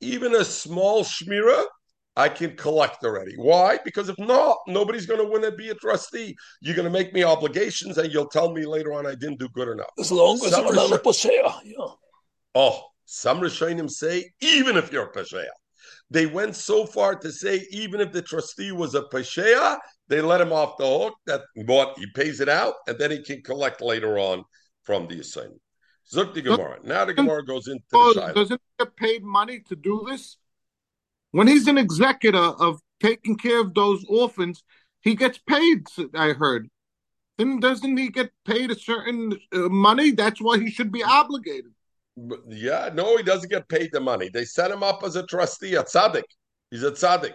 [0.02, 1.64] even a small shmira,
[2.16, 3.36] I can collect already.
[3.36, 3.78] Why?
[3.86, 6.36] Because if not, nobody's going to want to be a trustee.
[6.62, 9.48] You're going to make me obligations, and you'll tell me later on I didn't do
[9.50, 9.92] good enough.
[10.00, 11.86] As long as Some I'm not a Rishonim- yeah.
[12.56, 15.46] Oh, some Rishonim say even if you're a Pesheya.
[16.10, 20.40] They went so far to say even if the trustee was a Pesheya, they let
[20.40, 23.82] him off the hook that what he pays it out and then he can collect
[23.82, 24.44] later on
[24.84, 25.62] from the assignment.
[26.14, 26.80] Zuk the Gemara.
[26.84, 28.34] Now the Gemara goes into the Oh, Shiloh.
[28.34, 30.38] doesn't he get paid money to do this?
[31.32, 34.64] When he's an executor of taking care of those orphans,
[35.02, 35.86] he gets paid.
[36.16, 36.70] I heard.
[37.38, 40.12] Then doesn't he get paid a certain uh, money?
[40.12, 41.74] That's why he should be obligated.
[42.48, 44.30] Yeah, no, he doesn't get paid the money.
[44.30, 46.24] They set him up as a trustee at Tzaddik.
[46.72, 47.34] He's a tzaddik.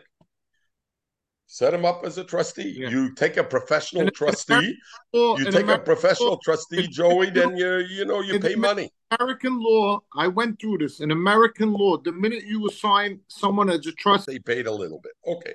[1.47, 2.75] Set him up as a trustee.
[2.79, 2.88] Yeah.
[2.88, 4.75] You take a professional And trustee.
[5.12, 7.31] Law- You take a professional law- trustee, Joey.
[7.31, 8.90] Then you you know you pay money.
[9.18, 11.01] American law, I went through this.
[11.01, 15.01] In American law, the minute you assign someone as a trustee, They paid a little
[15.01, 15.12] bit.
[15.27, 15.55] Okay.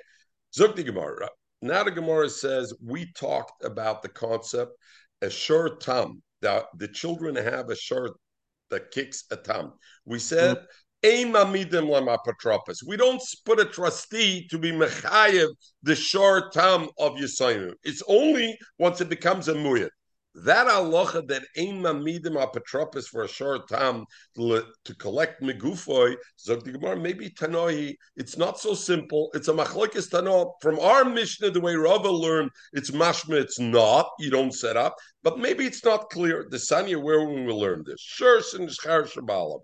[0.56, 1.28] Zuk the Gemara.
[1.62, 4.72] Now the Gemara says we talked about the concept
[5.22, 6.22] a shur tam.
[6.40, 8.10] That the children have a shur
[8.70, 9.72] that kicks a tam.
[10.04, 10.64] We said mm-hmm.
[11.86, 12.78] lemapatropos.
[12.86, 15.48] We don't put a trustee to be mechayev
[15.82, 17.72] the short tam of Yisayim.
[17.84, 19.90] It's only once it becomes a muyat.
[20.44, 24.04] That halacha that ein mamidim apatropos for a short time
[24.36, 24.64] to
[24.98, 29.30] collect megufoy, zog the Gemara, maybe Tanoi, it's not so simple.
[29.34, 30.52] It's a machlokes Tano.
[30.60, 34.10] From our Mishnah, the way Rava learned, it's mashma, it's not.
[34.18, 34.94] You don't set up.
[35.22, 36.46] But maybe it's not clear.
[36.48, 38.00] The Sanya, where we will learn this.
[38.00, 39.60] Shur and Shchar Shabbalam.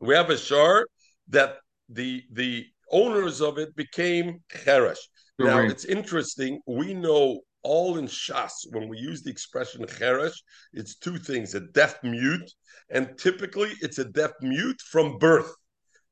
[0.00, 0.86] We have a shar
[1.28, 1.56] that
[1.88, 4.98] the the owners of it became cheresh.
[5.38, 6.60] Now it's interesting.
[6.66, 10.36] We know all in Shas when we use the expression cheresh,
[10.72, 12.50] it's two things: a deaf mute,
[12.90, 15.52] and typically it's a deaf mute from birth.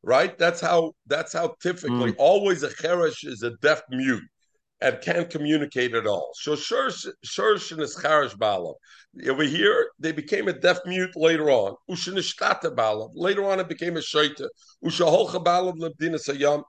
[0.03, 0.37] Right?
[0.39, 0.93] That's how.
[1.07, 2.17] That's how typically mm.
[2.19, 4.25] always a cheresh is a deaf mute
[4.81, 6.31] and can't communicate at all.
[6.35, 8.75] So shursh and ischarish balav.
[9.29, 11.75] Over here, they became a deaf mute later on.
[11.91, 13.11] Ushanishtata balav.
[13.15, 14.49] Later on, it became a shaita.
[14.85, 16.63] Ushaholcha balav lebdina sayam.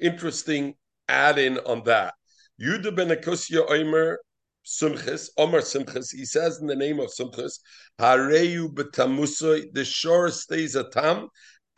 [0.00, 0.74] Interesting
[1.08, 2.14] add-in on that.
[2.60, 4.18] Yuda ben Akusya Omer
[4.66, 7.60] Simchis, Omer Simchis, he says in the name of Simchis,
[7.98, 11.28] Hareyu betamusoi, the shore stays a tam,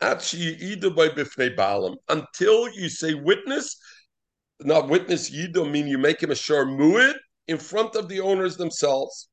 [0.01, 3.77] Achi Yidu by Bifnei Balam, until you say witness,
[4.61, 7.13] not witness Yidu, mean you make him a shor muid
[7.47, 9.29] in front of the owners themselves.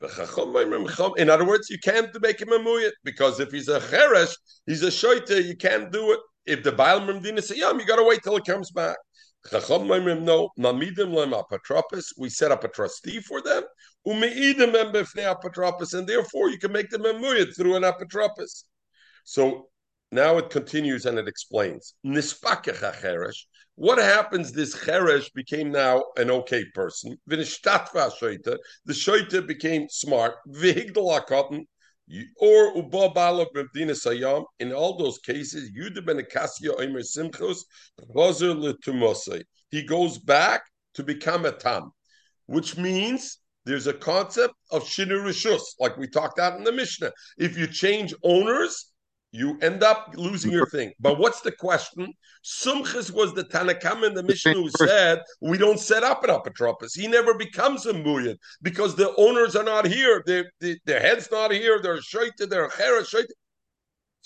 [0.00, 4.82] In other words, you can't make him a muyit because if he's a cheresh, he's
[4.82, 6.20] a shoita, you can't do it.
[6.44, 8.96] If the Baal Memdina say, Yum, you got to wait till it comes back.
[9.52, 13.62] No, Mamidim Lem Apatropis, we set up a trustee for them,
[14.06, 18.64] Umeidim Em Bifnei Apatropis, and therefore you can make them a muyit through an apatropis.
[19.24, 19.68] So
[20.12, 21.94] now it continues and it explains.
[22.04, 23.46] Nispakech cheresh.
[23.74, 24.52] What happens?
[24.52, 27.16] This cheresh became now an okay person.
[27.28, 28.56] V'nishtatva shoita.
[28.84, 30.36] The shoita became smart.
[30.48, 31.16] V'higdal
[32.36, 34.44] Or uba balav b'mdina sayam.
[34.60, 37.64] In all those cases, Yudah ben Akasya omer simchus
[38.14, 39.42] chazer letumosei.
[39.70, 40.62] He goes back
[40.94, 41.90] to become a tam,
[42.46, 47.12] which means there's a concept of shinu rishus, like we talked out in the Mishnah.
[47.36, 48.92] If you change owners,
[49.36, 50.92] you end up losing your thing.
[50.98, 52.12] But what's the question?
[52.44, 56.88] Sumchis was the Tanakam in the Mishnah who said we don't set up an apotropos.
[56.94, 60.22] He never becomes a muyad because the owners are not here.
[60.26, 61.80] Their the, their head's not here.
[61.82, 62.48] They're shaita.
[62.48, 63.26] They're chera shaita.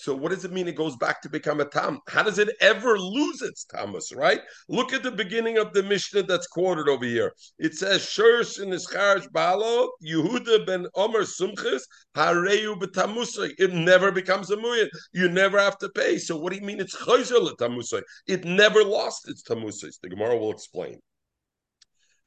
[0.00, 0.66] So what does it mean?
[0.66, 2.00] It goes back to become a tam.
[2.08, 4.16] How does it ever lose its tamus?
[4.16, 4.40] Right?
[4.66, 7.34] Look at the beginning of the Mishnah that's quoted over here.
[7.58, 11.82] It says Shursh in Ischarish Balo Yehuda ben Omer Sumchis
[12.16, 13.52] Hareyu betamusay.
[13.58, 14.88] It never becomes a muyad.
[15.12, 16.16] You never have to pay.
[16.16, 16.80] So what do you mean?
[16.80, 18.00] It's chayzer tamusay.
[18.26, 19.92] It never lost its tamusay.
[20.00, 20.98] The Gemara will explain.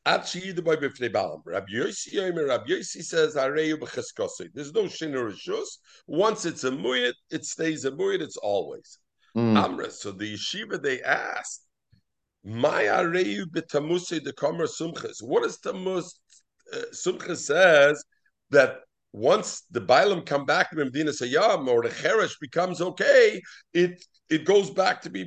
[0.05, 0.25] Rabbi
[1.71, 4.49] Yossi Rabbi Yossi says Hareyu b'cheskosay.
[4.53, 5.77] There's no shinur rishus.
[6.07, 8.21] Once it's a muyad, it stays a muyad.
[8.21, 8.99] It's always.
[9.35, 9.57] Mm.
[9.57, 9.89] Amra.
[9.89, 11.65] So the yeshiva they asked,
[12.43, 16.19] "My areyu b'tamusei the kamer sumches." What is tamus?
[16.71, 18.03] Uh, sumches says
[18.49, 18.79] that
[19.13, 23.41] once the bailam come back to Medina Sayyam or the cheresh becomes okay,
[23.73, 25.25] it it goes back to be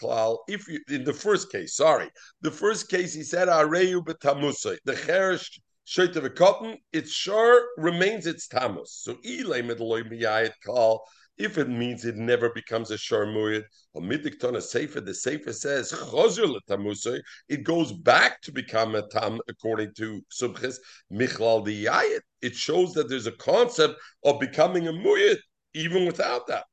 [0.00, 0.38] klal.
[0.48, 4.78] If you in the first case, sorry, the first case he said areyu b'tamusei.
[4.84, 5.58] The cheresh.
[5.84, 8.86] Shoit of a cotton, it sure remains its tamus.
[8.86, 11.00] So ilay miyayet klal
[11.38, 16.56] if it means it never becomes a sharmuyid, or midiktona sefer, the sefer says chozur
[16.56, 20.76] letamusay, it goes back to become a tam according to subches
[21.12, 22.20] michlal diyayit.
[22.42, 25.38] It shows that there's a concept of becoming a muyid
[25.74, 26.64] even without that.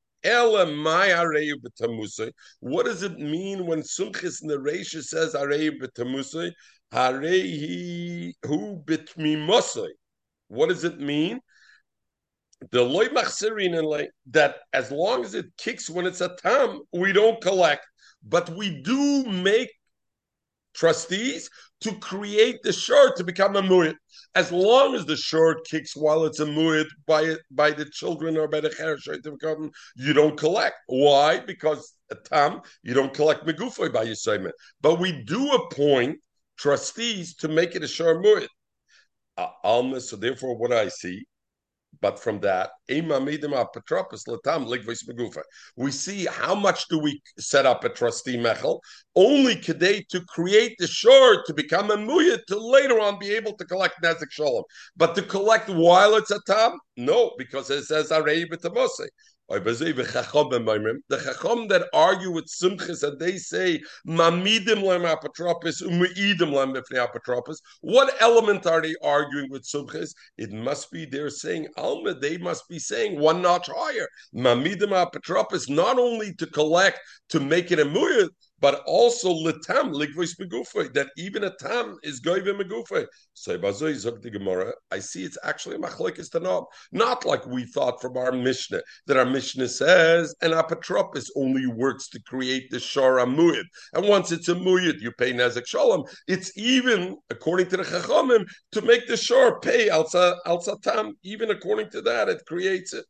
[2.60, 6.52] What does it mean when Sumchis in the Reisha says areyu b'tamusay?
[6.94, 9.90] Arehi hu bitmimosay.
[10.50, 11.40] What does it mean?
[12.72, 13.08] the loy
[13.86, 17.86] like that as long as it kicks when it's a tam, we don't collect,
[18.24, 19.72] but we do make
[20.74, 21.50] trustees
[21.82, 23.96] to create the short to become a mu'id.
[24.36, 28.48] As long as the short kicks while it's a mu'id by by the children or
[28.48, 30.76] by the cheresh, you don't collect.
[30.88, 31.40] Why?
[31.40, 34.52] Because tam, you don't collect megufoy by your
[34.82, 36.20] But we do appoint
[36.58, 38.48] trustees to make it a shor mu'id.
[39.38, 41.26] Uh, so therefore, what I see
[42.02, 42.72] but from that,
[45.76, 48.80] we see how much do we set up a trustee mechel
[49.16, 53.54] only today to create the shore to become a muyat to later on be able
[53.58, 54.64] to collect nezik shalom.
[54.96, 59.08] But to collect while it's a tam, no, because it says arei b'tamose.
[59.50, 65.04] The chacham that argue with Simchis and they say mamidim lem.
[67.82, 70.14] What element are they arguing with Simchis?
[70.38, 72.14] It must be they're saying alma.
[72.14, 74.08] They must be saying one notch higher.
[74.36, 78.30] Mamidim not only to collect to make it a muyad,
[78.60, 83.06] but also litam ligvois megufay that even a tam is goyve megufay.
[83.34, 84.74] So bazoi zok the Gemara.
[84.92, 89.18] I see it's actually a machlekes tanom, not like we thought from our Mishnah that
[89.18, 94.50] our Mishnah says an apotropis only works to create the shara muyid, and once it's
[94.50, 96.04] a muyid, you pay nezek shalom.
[96.28, 101.14] It's even according to the chachamim to make the shor pay alsa alsa tam.
[101.24, 103.06] Even according to that, it creates it.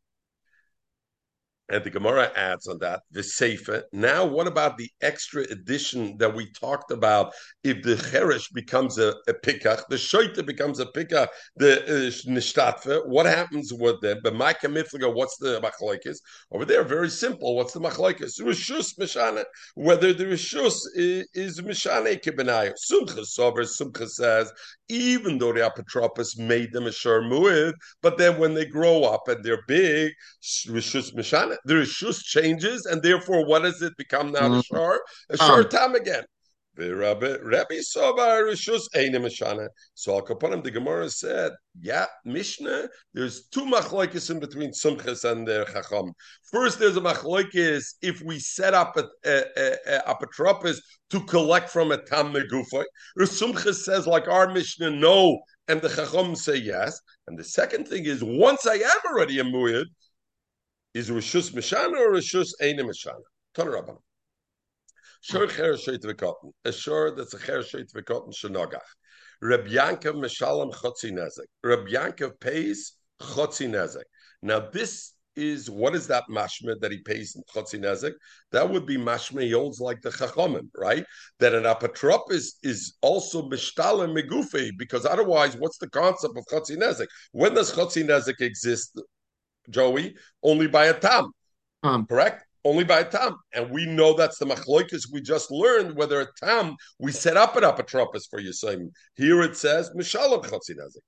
[1.70, 3.84] And the Gemara adds on that the Sefer.
[3.92, 7.32] Now, what about the extra addition that we talked about?
[7.62, 13.06] If the Cheresh becomes a, a pikach, the Shoita becomes a pikach, the uh, Nishtatfe,
[13.06, 14.18] what happens with them?
[14.22, 16.18] But Micah Mifliga, what's the machlokes?
[16.50, 17.54] Over there, very simple.
[17.54, 18.40] What's the machlokes?
[18.40, 19.44] Rishus Mishane.
[19.74, 22.72] Whether the Rishus is, is Mishane Kibenayo.
[22.90, 24.52] Sumcha Sover, Sumcha says,
[24.90, 29.28] even though the Apotropos made them a Shur Mu'id, but then when they grow up
[29.28, 30.12] and they're big,
[30.66, 34.48] Rishus the rishus changes, and therefore, what does it become now?
[34.48, 34.60] Mm.
[34.60, 35.00] A shor,
[35.30, 36.24] a shor tam again.
[36.88, 39.68] Rabbi Sobar Rishus Mishana.
[39.94, 45.46] So Al Kapanim, the Gemara said, yeah, Mishnah, there's two machlokes in between Sumchas and
[45.46, 46.12] the Chacham.
[46.50, 50.74] First, there's a machlokes if we set up a, a, a, a
[51.10, 52.84] to collect from a Tam Megufay.
[53.18, 57.00] Sumchas says, like our Mishnah, no, and the Chacham say yes.
[57.26, 59.84] And the second thing is, once I am already a Muyad,
[60.94, 63.20] is Rishus Mishana or Rishus Eina Mishana?
[63.54, 63.96] Ton Rabban.
[65.20, 66.52] Shor Cher Sheit V'Kotten.
[66.64, 68.78] A shor that's a Cher Sheit V'Kotten Shenogach.
[69.42, 71.48] Reb Yankov Mishalem Chotzi Nezek.
[71.62, 74.04] Reb Yankov pays Chotzi Nezek.
[74.42, 78.12] Now this is what is that mashma that he pays in chotzi nezek?
[78.52, 81.04] That would be mashma he holds like the chachomim, right?
[81.38, 86.76] That an apatrop is is also mishtala megufe because otherwise, what's the concept of chotzi
[86.76, 87.06] nezek?
[87.32, 89.00] When does chotzi nezek exist?
[89.68, 91.30] Joey, only by a tam.
[91.82, 92.44] Um, correct?
[92.64, 93.36] Only by a tam.
[93.54, 97.56] And we know that's the machloikas we just learned, whether a tam, we set up
[97.56, 98.90] an apotropos for Yisayim.
[99.14, 101.00] Here it says, Mishalom Chatzinazik.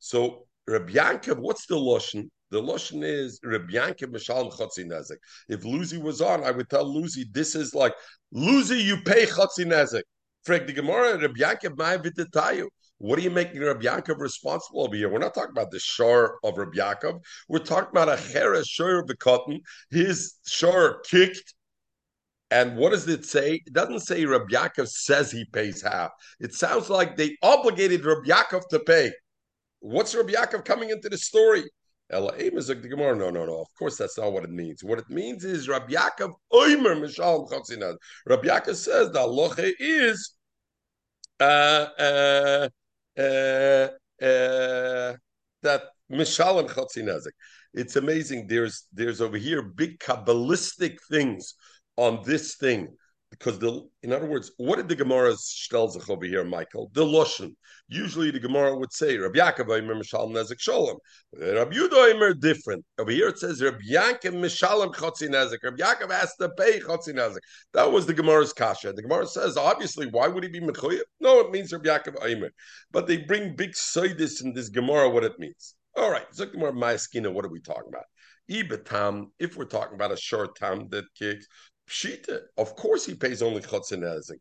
[0.00, 2.28] So, Reb Yankov, what's the Loshen?
[2.50, 5.18] The Loshen is Reb Yankov Mishalom Chatzinazik.
[5.48, 7.94] If Lucy was on, I would tell Lucy, this is like,
[8.32, 10.02] Lucy, you pay Chatzinazik.
[10.44, 12.66] Frag the Gemara, Reb Yankov, Ma'avitatayu.
[12.98, 15.08] What are you making Rabbi Yaakov responsible over here?
[15.08, 17.20] We're not talking about the shore of Rabbi Yaakov.
[17.48, 19.60] We're talking about a cheres shore of the cotton.
[19.90, 21.54] His shore kicked.
[22.50, 23.62] And what does it say?
[23.66, 26.10] It doesn't say Rabbi Yaakov says he pays half.
[26.40, 29.12] It sounds like they obligated Rabbi Yaakov to pay.
[29.80, 31.64] What's Rabbi Yaakov coming into the story?
[32.10, 33.14] Ella the Gemara.
[33.14, 33.60] No, no, no.
[33.60, 34.82] Of course, that's not what it means.
[34.82, 37.96] What it means is Rabbi Yaakov Oimer Mishalom Chotzinad.
[38.26, 40.34] Rabbi Yaakov says the halacha is
[41.38, 42.68] uh, uh,
[43.18, 43.88] uh,
[44.24, 45.16] uh,
[45.62, 47.32] that Mishalim Chatzinazik.
[47.74, 48.46] It's amazing.
[48.46, 51.54] There's there's over here big kabbalistic things
[51.96, 52.88] on this thing
[53.30, 56.90] because the in other words, what did the Gemara stelzach over here, Michael?
[56.94, 57.54] The loshen.
[57.88, 60.96] Usually the Gemara would say Rabbi Yaakov Aimer Mishalem Nezek Shalom.
[61.34, 62.84] Rabbi Yudah Aimer different.
[62.98, 65.58] Over here it says Rabbi Yaakov Mishalem Chotzi Nezek.
[65.62, 67.38] Rabbi Yaakov has to pay Chotzi Nezek.
[67.74, 68.92] That was the Gemara's kasha.
[68.92, 71.00] The Gemara says obviously why would he be Mechoyev?
[71.20, 72.50] No, it means Rabbi Yaakov Aimer.
[72.92, 75.74] But they bring big soidis in this Gemara what it means.
[75.96, 77.32] All right, Zok Gemara Ma'askina.
[77.32, 78.04] What are we talking about?
[78.50, 81.46] Ibetam, if we're talking about a short time that kicks,
[81.88, 84.38] Pshita, of course he pays only Chotzin Nezik.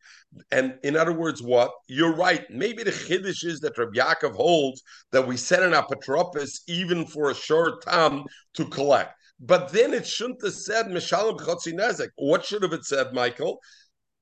[0.52, 1.72] And in other words, what?
[1.88, 2.46] You're right.
[2.50, 7.32] Maybe the Chiddush is that Rabbi Yaakov holds that we set an apotropis even for
[7.32, 8.24] a short time
[8.56, 9.14] to collect.
[9.40, 12.10] But then it shouldn't have said Mishalim Chotzin Nezik.
[12.16, 13.60] What should have it said, Michael?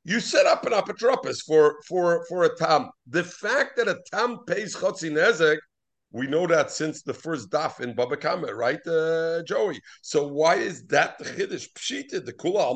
[0.04, 2.90] You set up an apotropis for, for, for a tam.
[3.08, 5.58] The fact that a tam pays Chotzin Nezik
[6.12, 9.81] we know that since the first daf in Baba Kama, right, uh, Joey?
[10.01, 12.25] So why is that the chiddush pshita?
[12.25, 12.73] The kula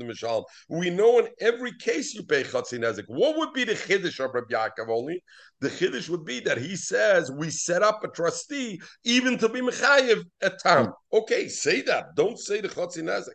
[0.00, 0.44] mishal.
[0.68, 3.04] We know in every case you pay chatzin nezik.
[3.08, 5.22] What would be the chiddush of Rabbi Yaakov only?
[5.60, 9.60] The chiddush would be that he says we set up a trustee even to be
[9.60, 10.92] mechayev at time.
[11.12, 12.14] Okay, say that.
[12.14, 13.34] Don't say the chatzin nezik.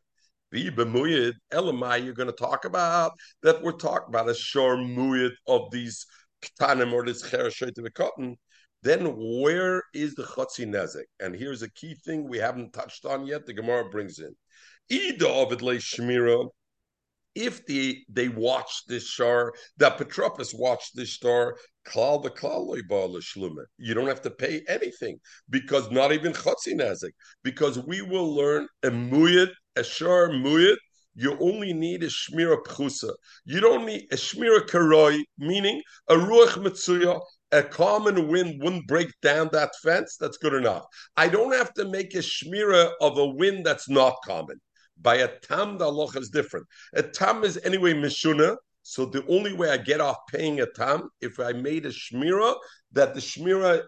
[0.49, 2.05] Be elamai.
[2.05, 3.11] You're going to talk about
[3.43, 3.61] that.
[3.61, 6.05] We're talking about a shor muyid of these
[6.41, 8.37] ktanim or this cherashet of the cotton
[8.83, 9.05] then
[9.41, 11.05] where is the chotzi nezik?
[11.19, 13.45] And here's a key thing we haven't touched on yet.
[13.45, 14.35] The Gemara brings in.
[14.91, 15.27] Ida
[17.37, 21.55] if they they watch this shar, that Petropus watched this star,
[21.87, 25.19] klal the You don't have to pay anything
[25.49, 27.11] because not even chotzi nezik.
[27.43, 30.77] Because we will learn a muyad, a shar muyad.
[31.13, 33.11] You only need a shmira pchusa.
[33.45, 37.19] You don't need a shmira karoi, meaning a ruach mitzuya,
[37.51, 40.85] a common wind wouldn't break down that fence, that's good enough.
[41.15, 44.59] I don't have to make a shmira of a wind that's not common.
[45.01, 46.65] By a tam, the Allah is different.
[46.95, 51.09] A tam is anyway mishuna, so the only way I get off paying a tam
[51.21, 52.55] if I made a shmira
[52.93, 53.83] that the shmira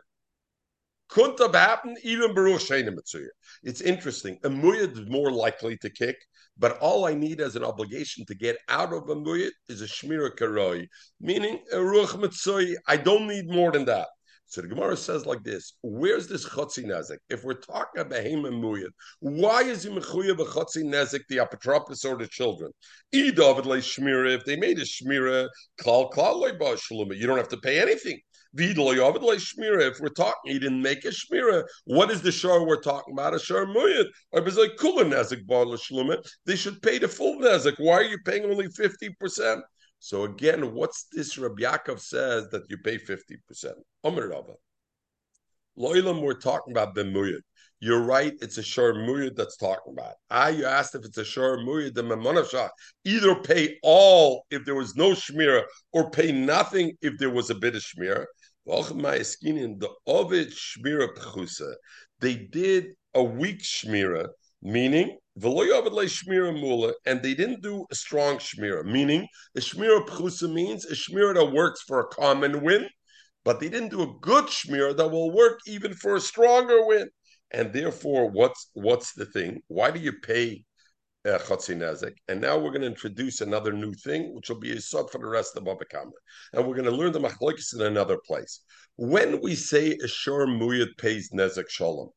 [1.09, 2.97] couldn't have happened even Baruch Sheinim
[3.63, 4.37] It's interesting.
[4.43, 6.15] A muyad is more likely to kick,
[6.57, 9.85] but all I need as an obligation to get out of a muyad is a
[9.85, 10.87] shmira karoi,
[11.19, 12.75] meaning a ruach mitzui.
[12.87, 14.07] I don't need more than that.
[14.45, 17.19] So the Gemara says like this: Where's this chotzi nezik?
[17.29, 18.89] If we're talking about behemoth muyad,
[19.19, 22.71] why is he mechuya b'chotzi nezik the apotropos or the children?
[23.11, 24.35] David le shmira.
[24.35, 25.47] If they made a shmira,
[25.79, 28.19] klal klal You don't have to pay anything.
[28.55, 31.63] If we're talking, he didn't make a shmira.
[31.85, 33.35] What is the shar we're talking about?
[33.35, 34.05] A shar muyad.
[34.31, 35.65] Or like kula nezik bar
[36.45, 37.75] They should pay the full nezik.
[37.77, 39.61] Why are you paying only fifty percent?
[39.99, 43.73] So again, what's this Rabbi Yaakov says that you pay 50%?
[44.05, 44.53] Omer Rava.
[45.77, 47.41] Loilam, we're talking about the muyad.
[47.81, 50.15] You're right, it's a shor muyad that's talking about.
[50.29, 52.69] Ah, you asked if it's a shor muyad, the memonavshah.
[53.05, 57.55] Either pay all if there was no shmira, or pay nothing if there was a
[57.55, 58.25] bit of shmira.
[58.65, 59.89] The
[60.51, 61.09] shmira
[62.19, 64.27] They did a weak shmira,
[64.61, 71.33] meaning and they didn't do a strong shmira, meaning a shmira pchusa means a shmira
[71.35, 72.89] that works for a common win,
[73.45, 77.09] but they didn't do a good shmira that will work even for a stronger win.
[77.51, 79.61] And therefore, what's what's the thing?
[79.67, 80.63] Why do you pay
[81.25, 81.39] uh?
[82.27, 85.17] And now we're going to introduce another new thing, which will be a sub for
[85.19, 86.11] the rest of Baba Kama.
[86.53, 88.61] And we're going to learn the machlokes in another place.
[88.95, 92.09] When we say a shor muyad pays nezik shalom,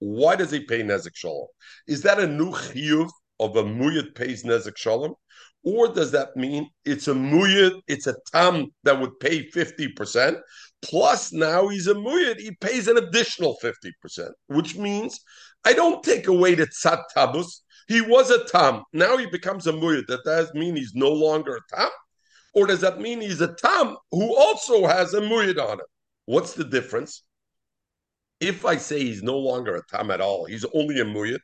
[0.00, 1.46] why does he pay Nezek Shalom?
[1.86, 5.14] Is that a new chiyuv of a muyad pays Nezek Shalom?
[5.62, 10.40] Or does that mean it's a muyad, it's a tam that would pay 50%,
[10.80, 15.20] plus now he's a muyad, he pays an additional 50%, which means
[15.66, 17.60] I don't take away the tzat tabus.
[17.88, 19.72] He was a tam, now he becomes a.
[19.72, 21.90] Does that does mean he's no longer a tam?
[22.54, 25.86] Or does that mean he's a tam who also has a muyad on him?
[26.26, 27.22] What's the difference?
[28.40, 31.40] If I say he's no longer a tam at all, he's only a muyad,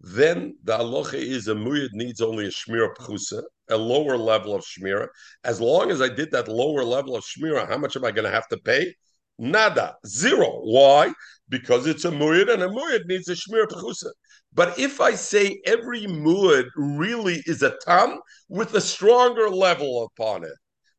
[0.00, 4.64] then the aloha is a muyad needs only a shmira pchusa, a lower level of
[4.64, 5.08] shmira.
[5.44, 8.24] As long as I did that lower level of shmira, how much am I going
[8.24, 8.94] to have to pay?
[9.38, 10.60] Nada, zero.
[10.62, 11.12] Why?
[11.48, 14.10] Because it's a muyad, and a muyad needs a shmira pchusa.
[14.52, 18.18] But if I say every muyad really is a tam
[18.48, 20.54] with a stronger level upon it,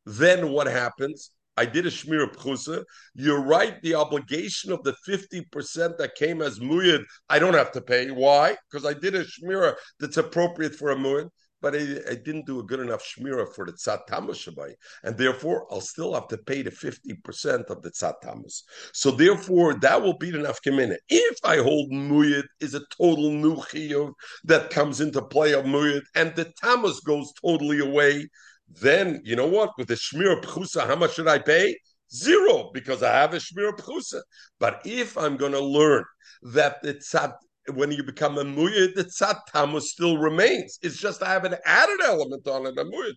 [0.06, 1.32] then what happens?
[1.56, 2.84] I did a shmir pchusa.
[3.14, 3.82] You're right.
[3.82, 8.10] The obligation of the fifty percent that came as muyad, I don't have to pay.
[8.12, 8.56] Why?
[8.70, 11.28] Because I did a shmira that's appropriate for a muyad,
[11.60, 15.16] but I, I, didn't do a good enough shmira for the tzat tamus shabai, and
[15.16, 18.62] therefore I'll still have to pay the fifty percent of the tzat tamus.
[18.92, 20.96] So therefore, that will be enough kamina.
[21.08, 24.12] If I hold muyad is a total new chiyuv
[24.44, 28.28] that comes into play of muyad, and the tamus goes totally away
[28.68, 29.76] then you know what?
[29.78, 31.78] With the shmir pchusa, how much should I pay?
[32.12, 34.20] Zero, because I have a shmir pchusa.
[34.58, 36.04] But if I'm going to learn
[36.42, 37.34] that the tzad,
[37.74, 40.78] when you become a muyid, the tzad tamus still remains.
[40.82, 43.14] It's just I have an added element on it, a muyid.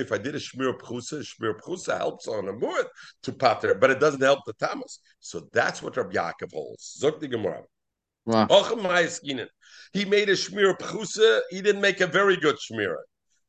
[0.00, 2.86] If I did a shmir pchusa, shmir pchusa helps on a muyid
[3.22, 4.98] to pater, but it doesn't help the tamus.
[5.20, 6.98] So that's what Rabbi Yaakov holds.
[7.02, 7.62] Zok the Gemara.
[8.24, 8.46] Wow.
[9.92, 11.40] He made a shmir pchusa.
[11.50, 12.96] He didn't make a very good shmira.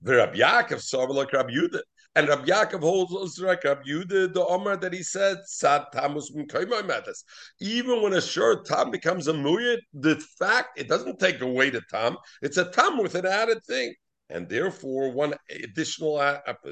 [0.02, 1.82] The Rabbi Yaakov saw like Rabbi Yudah.
[2.18, 7.24] And Rabbi Yaakov holds like Rabbi Yudah, the Omer that he said, Sad Tamus metas.
[7.60, 11.84] Even when a short tam becomes a muyad, the fact it doesn't take away the
[11.92, 13.94] tam, it's a tam with an added thing.
[14.32, 16.64] And therefore, one additional uh, Rabbi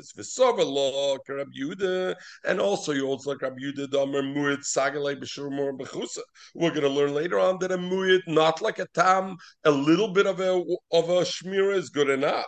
[1.61, 6.21] Yudah, and also you also like Rabbi Yudah, the Omer muyad sagale b'shur more b'chusa.
[6.55, 10.11] We're going to learn later on that a muyad, not like a tam, a little
[10.11, 10.53] bit of a
[10.91, 12.47] of a shmira is good enough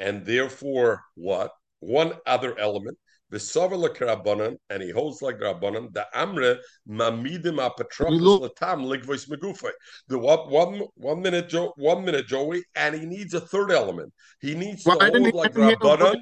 [0.00, 1.52] and therefore what?
[1.80, 2.98] One other element,
[3.30, 6.58] the Rabbanan, and he holds like Rabbanan, the Amre
[6.88, 9.70] Mamidim Apatropos Latam Ligvois Megufay.
[10.08, 14.12] The one, one, one minute, Joe, one minute, Joey, and he needs a third element.
[14.40, 16.16] He needs to hold like Rabbanan.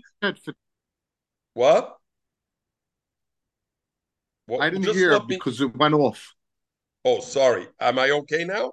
[1.54, 1.96] What?
[4.46, 6.34] Well, I didn't hear let me- because it went off.
[7.04, 7.66] Oh, sorry.
[7.80, 8.72] Am I okay now?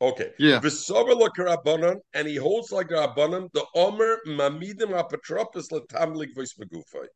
[0.00, 0.32] Okay.
[0.38, 0.60] Yeah.
[0.60, 7.06] V'sover Rabbanon, and he holds like Rabbanon, the Omer mamidim apotropos letam ligvois megufay.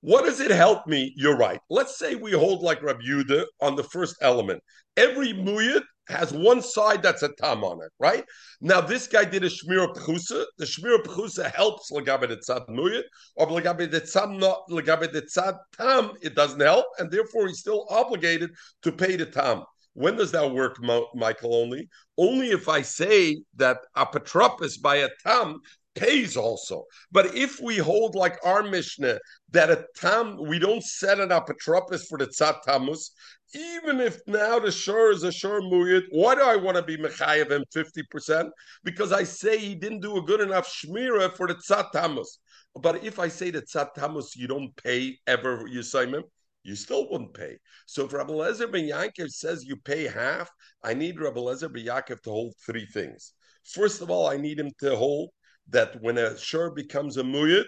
[0.00, 1.12] What does it help me?
[1.16, 1.60] You're right.
[1.70, 4.62] Let's say we hold like Rabbi Yuda on the first element.
[4.96, 8.24] Every muyad has one side that's a tam on it, right?
[8.60, 10.44] Now this guy did a shmir pchusa.
[10.56, 13.02] The shmir pchusa helps legabe tzad muyad,
[13.36, 16.12] or legabe tzad not legabe tzad tam.
[16.22, 18.50] It doesn't help, and therefore he's still obligated
[18.82, 19.64] to pay the tam.
[19.94, 20.78] When does that work,
[21.14, 21.54] Michael?
[21.54, 25.60] Only, only if I say that apotropos by a tam
[25.98, 26.84] pays also.
[27.10, 29.18] But if we hold like our Mishnah
[29.50, 33.10] that a tam we don't set an apotropos for the tzad tamus,
[33.54, 36.96] even if now the shur is a shur muyit, why do I want to be
[36.96, 38.50] mechayev him fifty percent?
[38.84, 42.38] Because I say he didn't do a good enough shmira for the tzad tamus.
[42.80, 46.22] But if I say that tzad tamus you don't pay ever Yisayimim,
[46.62, 47.56] you still wouldn't pay.
[47.86, 50.50] So if Rabbi Lezer ben Yankov says you pay half,
[50.82, 53.32] I need Rabbi Lezer ben Yankov to hold three things.
[53.64, 55.30] First of all, I need him to hold
[55.70, 57.64] that when a shur becomes a muyit,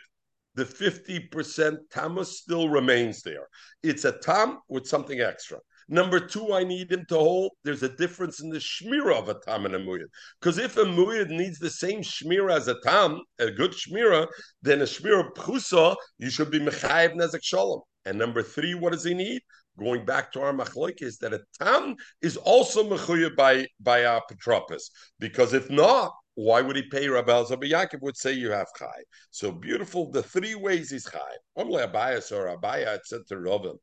[0.54, 3.46] the 50% tamus still remains there.
[3.82, 5.58] It's a tam with something extra.
[5.88, 7.52] Number two, I need him to hold.
[7.64, 10.06] There's a difference in the shmira of a tam and a muyid.
[10.40, 14.26] Because if a muyid needs the same shmira as a tam, a good shmira,
[14.62, 17.80] then a shmira pchusa, you should be mechayev nezek shalom.
[18.06, 19.42] And number three, what does he need?
[19.78, 24.22] Going back to our machloik is that a tam is also mechuyev by by our
[24.30, 24.90] patropis.
[25.18, 27.62] Because if not, why would he pay Rabbi Elazar?
[27.62, 29.02] Yaakov would say you have chai.
[29.30, 30.10] So beautiful.
[30.10, 31.36] The three ways is chai.
[31.56, 33.76] Only Abayas or Abaya, to Rovim.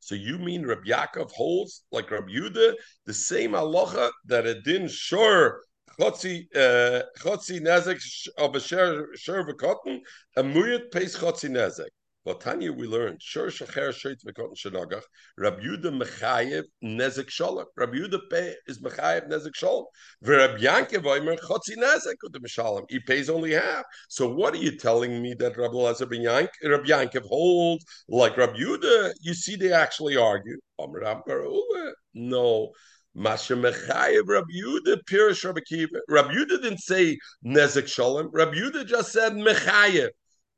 [0.00, 2.74] So you mean Rabbi Yaakov holds like Rabbi Yuda
[3.06, 5.60] the same halacha that it didn't sure
[5.98, 8.00] chotzi uh, chotzi nezek
[8.38, 10.00] of a share share v'kotten
[10.36, 11.90] a muyat pays chotzi nezek.
[12.24, 15.02] But Tanya, we learned shur shacher shoyt v'kotten shenagach.
[15.36, 17.66] Rabbi Yuda mechayev nezek shalom.
[17.76, 19.86] Rabbi Yuda pay is mechayev nezek shalom.
[20.22, 22.84] Rabbi Yankev oimer chotzi nezek u'dem shalom.
[22.88, 23.84] He pays only half.
[24.08, 28.36] So what are you telling me that Rabbi Lazar ben Yank, Rabbi Yankev holds like
[28.36, 29.14] Rabbi Yuda?
[29.20, 30.58] You see, they actually argue.
[32.14, 32.70] No.
[33.14, 35.98] Masha Mechayev Rabbi Yuda Pirish Rabbi Kiva.
[36.08, 38.30] Rabbi Yuda didn't say Nezek Shalom.
[38.32, 40.08] Rabbi Yuda just said Mechayev.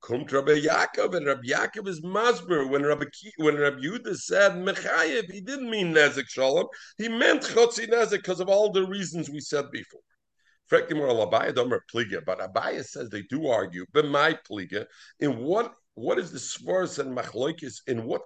[0.04, 2.68] Kumt Rabbi Yaakov and Rabbi Yaakov is masber.
[2.68, 6.66] When Rabbi Ki, when Rabbi Yuda said Mechayev, he didn't mean Nezek Shalom.
[6.98, 10.02] He meant Chotzi Nezek because of all the reasons we said before.
[10.70, 13.86] But Abaya says they do argue.
[13.94, 14.84] But my Pliga,
[15.20, 18.22] in what what is the svars and machloikis in what?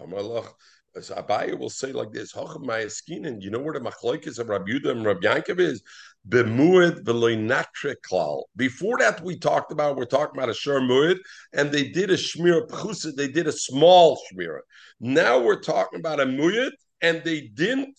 [0.00, 3.40] So Abaya will say like this: Mayaskinin.
[3.40, 5.82] You know where the machloikis of Rabbi Yuda and Rabbi Yankov is?
[6.28, 8.44] Bemuid v'loinatre klal.
[8.56, 11.18] Before that, we talked about we're talking about a shur muid,
[11.52, 13.14] and they did a shmir pchusa.
[13.14, 14.60] They did a small shmira.
[15.00, 16.70] Now we're talking about a muid,
[17.00, 17.96] and they didn't.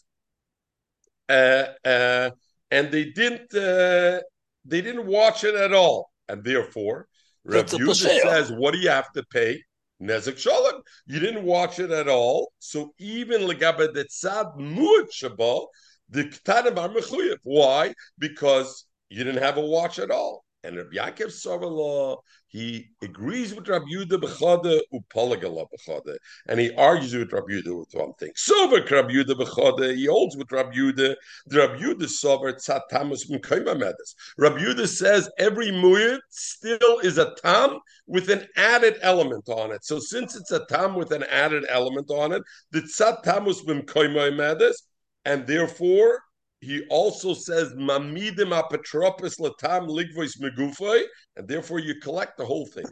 [1.28, 2.30] Uh, uh,
[2.72, 3.54] and they didn't.
[3.54, 4.22] Uh,
[4.66, 7.08] they didn't watch it at all, and therefore,
[7.44, 8.22] Rabbi That's a Yuda pasea.
[8.22, 9.62] says, "What do you have to pay?"
[10.02, 10.82] Nezek Shalom.
[11.06, 15.68] You didn't watch it at all, so even legabe the tzad muad shaba,
[16.10, 17.38] the ketanim are mechuyev.
[17.44, 17.94] Why?
[18.20, 20.44] Because you didn't have a watch at all.
[20.66, 26.16] And Rabbi Yaakov Savala, he agrees with Rabbi Yuda b'chada upalagala b'chada,
[26.48, 28.32] and he argues with Rabbi Yuda with one thing.
[28.38, 30.72] Sover Rabbi Yuda b'chada, he holds with Rabbi.
[30.72, 31.18] The
[31.52, 34.16] Rabbi Yuda sover tzat tamus medes.
[34.38, 39.84] Rabbi says every muyid still is a tam with an added element on it.
[39.84, 42.42] So since it's a tam with an added element on it,
[42.72, 44.84] the tzat tamus m'kayma medes,
[45.26, 46.22] and therefore
[46.62, 51.04] he also says mamidim apotropos latam ligvois megufay,
[51.36, 52.86] and therefore you collect the whole thing.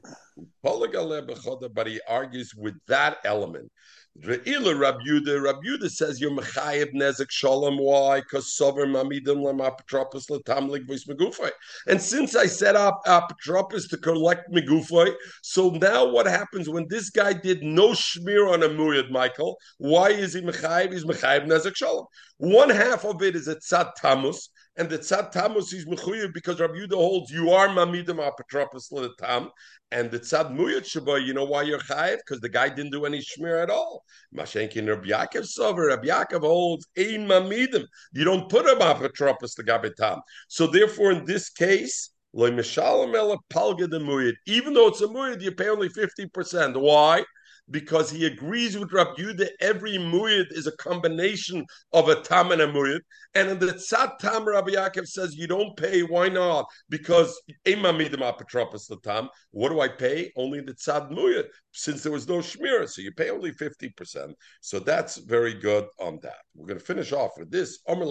[0.64, 3.72] But he argues with that element.
[4.20, 7.78] Re'ila Rab Yuda, Rab Yuda says you're mechayev nezek shalom.
[7.78, 8.20] Why?
[8.20, 11.50] Because sover mamidim lam apotropos latam ligvois megufay.
[11.88, 17.10] And since I set up apotropos to collect megufay, so now what happens when this
[17.10, 19.58] guy did no shmir on a muyad, Michael?
[19.78, 20.92] Why is he mechayev?
[20.92, 22.06] He's mechayev nezek shalom.
[22.38, 26.60] One half of it is a tzad tamus, and the tzad tamus is mechuyev because
[26.60, 29.50] Rabbi Yuda holds you are mamidim apotropos letam,
[29.92, 31.24] and the tzad muyat shaba.
[31.26, 32.18] You know why you're chayev?
[32.18, 34.04] Because the guy didn't do any shmir at all.
[34.36, 35.90] Mashenkin Rabbi Yaakov sover.
[35.90, 37.86] Rabbi Yaakov holds ein mamidim.
[38.14, 40.22] You don't put him apotropos legabetam.
[40.48, 42.10] So therefore, in this case.
[42.34, 46.80] Even though it's a muyad, you pay only fifty percent.
[46.80, 47.26] Why?
[47.70, 49.50] Because he agrees with Rabbi Yudah.
[49.60, 53.00] Every muyid is a combination of a tam and a muyid.
[53.34, 56.02] And in the tzad tam, Rabbi Yaakov says you don't pay.
[56.02, 56.66] Why not?
[56.90, 59.30] Because imamidim apotropos the tam.
[59.52, 60.34] What do I pay?
[60.36, 64.36] Only the tzad muyid, since there was no shmira, so you pay only fifty percent.
[64.60, 66.40] So that's very good on that.
[66.56, 67.80] We're going to finish off with this.
[67.88, 68.10] According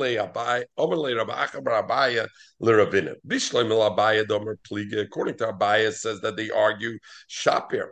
[5.37, 6.99] to Abaya, says that they argue
[7.29, 7.89] Shapir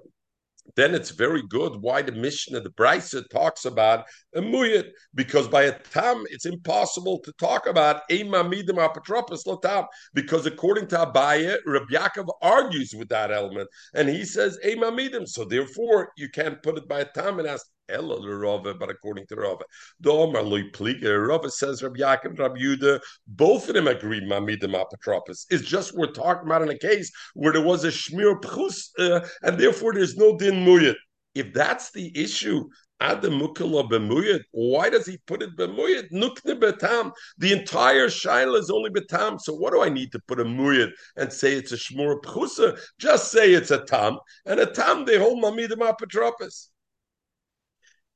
[0.77, 4.05] then it's very good why the Mishnah, the Brisa talks about
[4.35, 9.87] a muyit, because by a tam it's impossible to talk about a mamidim apotropos latam,
[10.15, 15.27] because according to Abaye, Rabbi Yaakov argues with that element, and he says a mamidim,
[15.27, 19.27] so therefore you can't put it by a tam and ask Ella Rava, but according
[19.27, 19.65] to Rava,
[20.01, 25.47] the Omar Pliga, Rava says Rabbi Yaakov, Rabbi Yudah, both of them agree Mamidim Apotropos.
[25.51, 29.27] It's just we're talking about in a case where there was a Shmir Pchus, uh,
[29.43, 30.97] and therefore there's no Din Muyat.
[31.35, 32.69] If that's the issue,
[33.01, 34.43] Adam Mukala b'muyit.
[34.51, 36.11] Why does he put it b'muyit?
[36.11, 37.13] Nukne betam.
[37.39, 39.41] The entire shaila is only betam.
[39.41, 42.79] So what do I need to put a muyit and say it's a shmur pchusa?
[42.99, 45.79] Just say it's a tam, and a tam they hold mamidim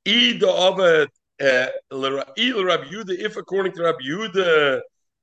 [0.05, 0.35] apotropos.
[0.35, 1.09] Ida Ovid,
[1.41, 4.77] uh, Rabbi Yuda, if according to Rabbi Yuda,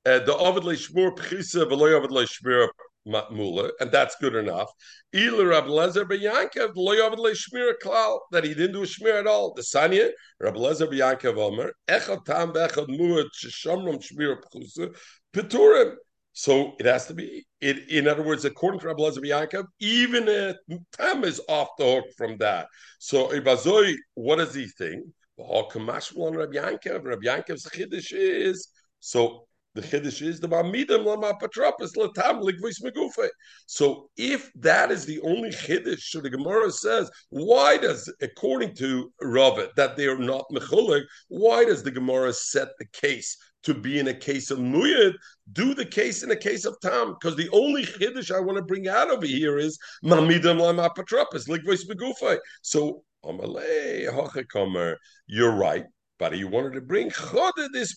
[0.07, 2.69] uh, the Ovid Leishmur Pchisa, Veloy Ovid Leishmur
[3.07, 4.71] Mula, and that's good enough.
[5.15, 9.27] Ila Rabbi Lezer Beyankev, Loy Ovid Leishmur Klal, that he didn't do a shmir at
[9.27, 9.55] all.
[9.55, 14.95] The Sanya, Rabbi Lezer Beyankev Omer, Echad Tam Bechad Muad Sheshamram Shmir Pchusa,
[15.35, 15.95] Peturim.
[16.33, 17.45] So it has to be.
[17.61, 20.55] It, in other words, according to Rabbi Lezer Yaakov, even a
[20.93, 22.69] tam is off the hook from that.
[22.99, 25.05] So Ibazoi, what does he think?
[25.39, 28.69] Rabbi Yankov, Rabbi Yankov's chiddush is
[29.01, 33.29] so the chiddush is the mamidim lamapatropis latam ligvis megufe.
[33.67, 39.13] So if that is the only chiddush, so the Gemara says, why does, according to
[39.23, 43.99] Ravet, that they are not mechulik, why does the Gemara set the case to be
[43.99, 45.15] in a case of muyad,
[45.53, 48.63] do the case in a case of tam, because the only chiddush I want to
[48.63, 52.39] bring out over here is mamidam lamapatropis ligvis megufay.
[52.63, 54.97] So amalei hochikomer,
[55.27, 55.85] you're right.
[56.19, 57.11] But he wanted to bring
[57.73, 57.97] this.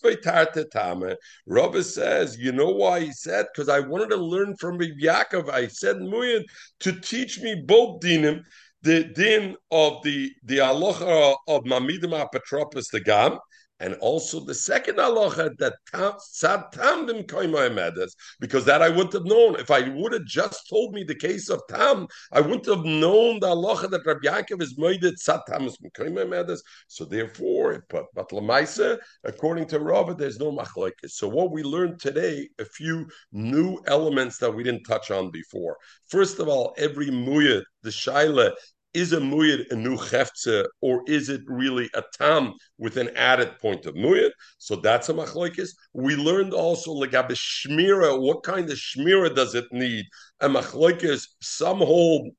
[1.45, 3.47] Rabbi says, you know why he said?
[3.53, 5.49] Because I wanted to learn from Yaakov.
[5.49, 6.43] I said muyad
[6.79, 8.43] to teach me both dinim,
[8.81, 13.39] the din of the the aloha of mamidim apotropos the gam,
[13.83, 19.59] and also the second halacha that tzad tamdim medes, because that I wouldn't have known.
[19.59, 23.41] If I would have just told me the case of tam, I wouldn't have known
[23.41, 26.63] the halacha that Rabbi Yaakov is tzad tamdim medes.
[26.87, 31.09] So therefore, but but lamaisa, according to Rava, there's no machlokes.
[31.09, 35.77] So what we learned today, a few new elements that we didn't touch on before.
[36.07, 38.53] First of all, every muyad, the shaila
[38.93, 43.57] is a muyad a new cheftze, or is it really a tam with an added
[43.59, 44.31] point of muyad?
[44.57, 45.69] So that's a machlokes.
[45.93, 48.19] We learned also legabe shmira.
[48.21, 50.05] What kind of shmira does it need?
[50.41, 51.27] A machlokes.
[51.41, 52.29] Some hold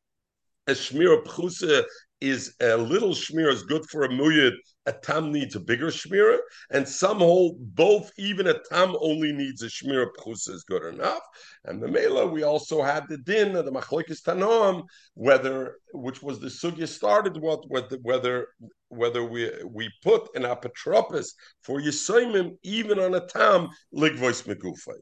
[0.67, 1.85] a shmira pchusa
[2.21, 4.53] is a little shmira is good for a muyad
[4.87, 6.39] a tam needs a bigger shmira,
[6.71, 11.23] and some hold both, even a tam only needs a shmira pchusa is good enough.
[11.65, 16.41] And the mela, we also had the din of the machlokes tanoam, whether which was
[16.41, 18.49] the sugya started what whether whether
[18.89, 21.27] whether we we put an apotropos
[21.63, 24.99] for yisoimim even on a tam ligvois megufay.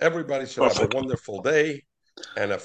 [0.00, 0.80] Everybody should Perfect.
[0.80, 1.82] have a wonderful day
[2.36, 2.58] and a